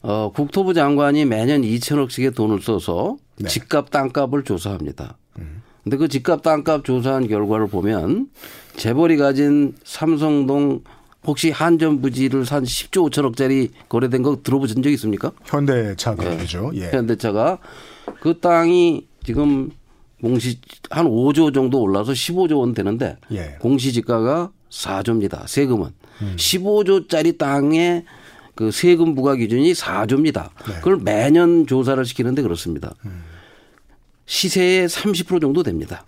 어, 0.03 0.33
국토부 0.35 0.75
장관이 0.75 1.25
매년 1.25 1.63
2천억씩의 1.63 2.35
돈을 2.35 2.63
써서 2.63 3.17
네. 3.37 3.49
집값 3.49 3.91
땅값을 3.91 4.45
조사합니다. 4.45 5.17
근데 5.83 5.97
그 5.97 6.09
집값 6.09 6.43
땅값 6.43 6.85
조사한 6.85 7.27
결과를 7.27 7.67
보면 7.69 8.29
재벌이 8.77 9.17
가진 9.17 9.75
삼성동 9.85 10.83
혹시 11.27 11.51
한전 11.51 12.01
부지를 12.01 12.45
산 12.47 12.65
10조 12.65 13.11
5천억짜리 13.11 13.71
거래된 13.89 14.23
거 14.23 14.39
들어보신 14.43 14.83
적 14.83 14.91
있습니까? 14.91 15.33
현대차 15.45 16.15
그룹이죠. 16.15 16.73
예. 16.75 16.91
현대차가 16.91 17.59
그 18.21 18.39
땅이 18.41 19.07
지금 19.25 19.71
공시 20.21 20.59
한 20.91 21.07
5조 21.07 21.53
정도 21.55 21.81
올라서 21.81 22.13
15조 22.13 22.61
원 22.61 22.75
되는데 22.75 23.17
예. 23.33 23.57
공시지가가 23.61 24.51
4조입니다. 24.71 25.47
세금은 25.47 25.91
15조짜리 26.37 27.39
땅에 27.39 28.05
그 28.55 28.71
세금 28.71 29.15
부과 29.15 29.35
기준이 29.37 29.73
4조입니다. 29.73 30.51
그걸 30.77 30.97
매년 30.99 31.67
조사를 31.67 32.05
시키는데 32.05 32.43
그렇습니다. 32.43 32.95
시세의 34.27 34.89
30% 34.89 35.41
정도 35.41 35.63
됩니다. 35.63 36.05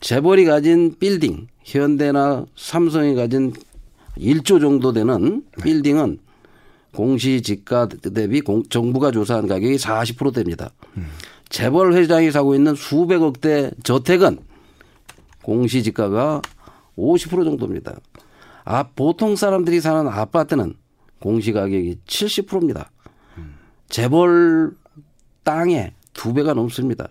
재벌이 0.00 0.44
가진 0.44 0.96
빌딩, 0.98 1.46
현대나 1.64 2.46
삼성이 2.56 3.14
가진 3.14 3.52
1조 4.18 4.60
정도 4.60 4.92
되는 4.92 5.42
빌딩은 5.62 6.18
공시지가 6.94 7.88
대비 8.12 8.40
공- 8.40 8.64
정부가 8.64 9.10
조사한 9.12 9.46
가격이 9.46 9.76
40% 9.76 10.34
됩니다. 10.34 10.70
재벌 11.48 11.94
회장이 11.94 12.30
사고 12.30 12.54
있는 12.54 12.74
수백억대 12.74 13.70
저택은 13.84 14.38
공시지가가 15.42 16.42
50% 16.98 17.44
정도입니다. 17.44 17.94
아, 18.64 18.84
보통 18.94 19.36
사람들이 19.36 19.80
사는 19.80 20.06
아파트는 20.08 20.74
공시 21.22 21.52
가격이 21.52 21.98
70%입니다. 22.06 22.90
재벌 23.88 24.72
땅에 25.44 25.92
두 26.12 26.34
배가 26.34 26.52
넘습니다. 26.52 27.08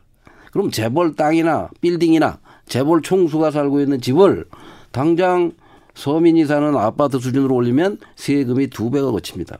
그럼 0.51 0.69
재벌 0.69 1.15
땅이나 1.15 1.69
빌딩이나 1.79 2.39
재벌 2.65 3.01
총수가 3.01 3.51
살고 3.51 3.81
있는 3.81 4.01
집을 4.01 4.45
당장 4.91 5.53
서민이 5.93 6.45
사는 6.45 6.75
아파트 6.75 7.19
수준으로 7.19 7.55
올리면 7.55 7.97
세금이 8.15 8.67
두 8.67 8.91
배가 8.91 9.11
거칩니다. 9.11 9.59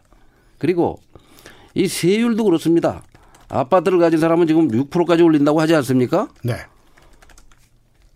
그리고 0.58 1.00
이 1.74 1.88
세율도 1.88 2.44
그렇습니다. 2.44 3.04
아파트를 3.48 4.00
가진 4.00 4.20
사람은 4.20 4.48
지금 4.48 4.68
6%까지 4.70 5.24
올린다고 5.24 5.60
하지 5.60 5.76
않습니까? 5.76 6.28
네. 6.44 6.56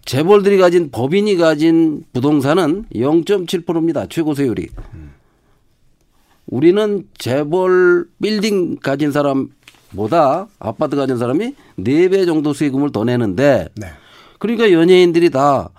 재벌들이 0.06 0.58
가진 0.58 0.92
법인이 0.92 1.36
가진 1.38 2.04
부동산은 2.14 2.86
0.7%입니다. 2.94 4.06
최고 4.08 4.34
세율이. 4.34 4.68
우리는 6.48 7.08
재벌 7.18 8.06
빌딩 8.22 8.78
가진 8.78 9.12
사람보다 9.12 10.48
아파트 10.60 10.96
가진 10.96 11.18
사람이 11.18 11.56
4배 11.80 12.26
정도 12.26 12.54
세금을 12.54 12.92
더 12.92 13.04
내는데 13.04 13.70
네. 13.76 13.88
그러니까 14.40 14.72
연예인들이 14.72 15.30
다 15.32 15.70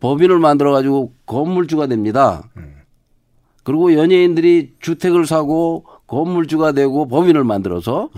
법인을 0.00 0.38
만들어 0.38 0.72
가지고 0.72 1.12
건물주가 1.26 1.86
됩니다. 1.86 2.42
그리고 3.62 3.94
연예인들이 3.94 4.74
주택을 4.80 5.26
사고 5.26 5.84
건물주가 6.08 6.72
되고 6.72 7.06
법인을 7.06 7.44
만들어서 7.44 8.10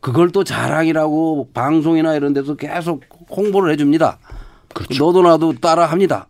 그걸 0.00 0.30
또 0.32 0.42
자랑이라고 0.42 1.50
방송이나 1.54 2.16
이런 2.16 2.32
데서 2.32 2.56
계속 2.56 3.04
홍보를 3.30 3.72
해줍니다. 3.72 4.18
너도 4.98 5.22
나도 5.22 5.52
따라 5.60 5.86
합니다. 5.86 6.26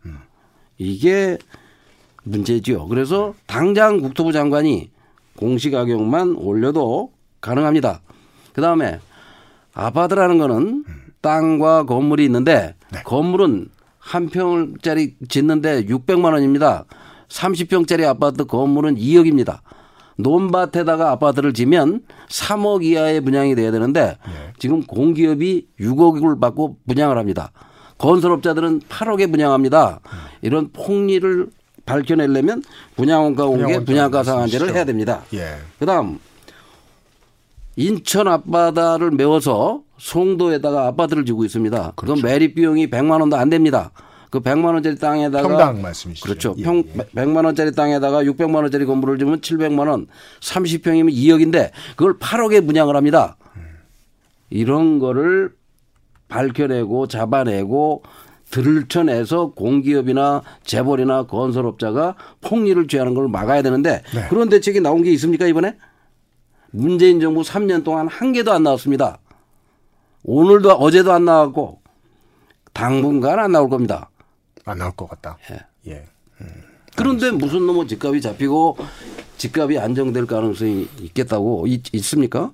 이게 0.77 1.39
문제지요. 2.25 2.87
그래서 2.89 3.35
당장 3.47 4.01
국토부 4.01 4.33
장관이 4.33 4.91
공시 5.37 5.71
가격만 5.71 6.37
올려도 6.37 7.13
가능합니다. 7.41 8.01
그 8.53 8.61
다음에 8.61 9.01
아파트라는 9.73 10.39
거는 10.39 10.85
땅과 11.21 11.85
건물이 11.85 12.25
있는데 12.25 12.75
건물은 13.05 13.69
한 13.99 14.29
평짜리 14.29 15.17
짓는데 15.29 15.87
600만 15.87 16.33
원입니다. 16.33 16.85
30평짜리 17.29 18.05
아파트 18.05 18.45
건물은 18.45 18.97
2억입니다. 18.97 19.61
논밭에다가 20.17 21.11
아파트를 21.13 21.55
지면 21.55 22.03
3억 22.29 22.83
이하의 22.83 23.21
분양이 23.23 23.55
돼야 23.55 23.71
되는데 23.71 24.19
지금 24.59 24.83
공기업이 24.83 25.69
6억을 25.81 26.41
받고 26.41 26.79
분양을 26.87 27.17
합니다. 27.17 27.53
건설업자들은 27.99 28.81
8억에 28.81 29.31
분양합니다. 29.31 30.01
이런 30.43 30.71
폭리를 30.73 31.51
밝혀내려면 31.91 32.63
분양원가 32.97 33.47
분양원가 33.47 33.85
분양가 33.85 34.23
상한제를. 34.23 34.75
해야 34.75 34.85
됩니다. 34.85 35.23
예. 35.35 35.57
그다음 35.79 36.19
인천 37.77 38.29
앞바다를 38.29 39.11
메워서 39.11 39.83
송도에다가 39.99 40.87
아파트를 40.87 41.25
지고 41.25 41.45
있습니다. 41.45 41.93
그건 41.97 42.21
매립 42.23 42.55
비용이 42.55 42.89
100만 42.89 43.21
원도 43.21 43.37
안 43.37 43.51
됩니다. 43.51 43.91
그 44.31 44.41
100만 44.41 44.67
원짜리 44.67 44.97
땅에다가 44.97 45.49
평당 45.49 45.83
말씀이시죠. 45.83 46.25
그렇죠. 46.25 46.55
예, 46.59 46.63
평 46.63 46.79
예. 46.79 46.99
100만 47.15 47.45
원짜리 47.45 47.73
땅에다가 47.73 48.23
600만 48.23 48.57
원짜리 48.57 48.85
건물을 48.87 49.19
지으면 49.19 49.41
700만 49.41 49.89
원, 49.89 50.07
30평이면 50.41 51.13
2억인데 51.13 51.71
그걸 51.97 52.17
8억에 52.19 52.65
분양을 52.65 52.95
합니다. 52.95 53.37
이런 54.51 54.99
거를 54.99 55.53
밝혀내고 56.29 57.09
잡아내고 57.09 58.03
들춰내서 58.51 59.53
공기업이나 59.53 60.43
재벌이나 60.65 61.25
건설업자가 61.25 62.17
폭리를 62.41 62.87
취하는 62.89 63.15
걸 63.15 63.29
막아야 63.29 63.63
되는데 63.63 64.03
네. 64.15 64.27
그런 64.29 64.49
대책이 64.49 64.81
나온 64.81 65.03
게 65.03 65.11
있습니까 65.13 65.47
이번에? 65.47 65.77
문재인 66.73 67.21
정부 67.21 67.43
3년 67.43 67.85
동안 67.85 68.09
한 68.09 68.33
개도 68.33 68.53
안 68.53 68.63
나왔습니다. 68.63 69.19
오늘도 70.23 70.73
어제도 70.73 71.13
안 71.13 71.25
나왔고 71.25 71.81
당분간 72.73 73.39
안 73.39 73.53
나올 73.53 73.69
겁니다. 73.69 74.11
안 74.65 74.79
나올 74.79 74.93
것 74.93 75.09
같다. 75.09 75.39
예. 75.51 75.67
예. 75.91 76.05
그런데 76.97 77.31
무슨 77.31 77.67
놈의 77.67 77.89
집값이 77.89 78.21
잡히고 78.21 78.77
집값이 79.37 79.79
안정될 79.79 80.27
가능성이 80.27 80.89
있겠다고 81.01 81.67
있, 81.67 81.95
있습니까? 81.95 82.53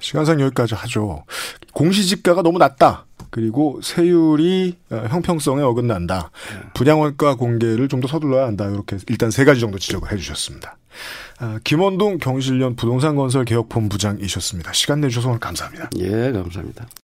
시간상 0.00 0.40
여기까지 0.40 0.74
하죠. 0.74 1.24
공시지가가 1.72 2.42
너무 2.42 2.58
낮다. 2.58 3.06
그리고 3.34 3.80
세율이 3.82 4.76
어, 4.90 5.06
형평성에 5.08 5.60
어긋난다. 5.60 6.30
분양원가 6.74 7.34
공개를 7.34 7.88
좀 7.88 8.00
더 8.00 8.06
서둘러야 8.06 8.46
한다. 8.46 8.68
이렇게 8.68 8.96
일단 9.08 9.32
세 9.32 9.44
가지 9.44 9.60
정도 9.60 9.76
지적을 9.78 10.12
해주셨습니다. 10.12 10.76
아, 11.40 11.58
김원동 11.64 12.18
경실련 12.18 12.76
부동산 12.76 13.16
건설 13.16 13.44
개혁본부장이셨습니다. 13.44 14.72
시간 14.72 15.00
내주셔서 15.00 15.30
오늘 15.30 15.40
감사합니다. 15.40 15.90
예, 15.98 16.30
감사합니다. 16.30 16.86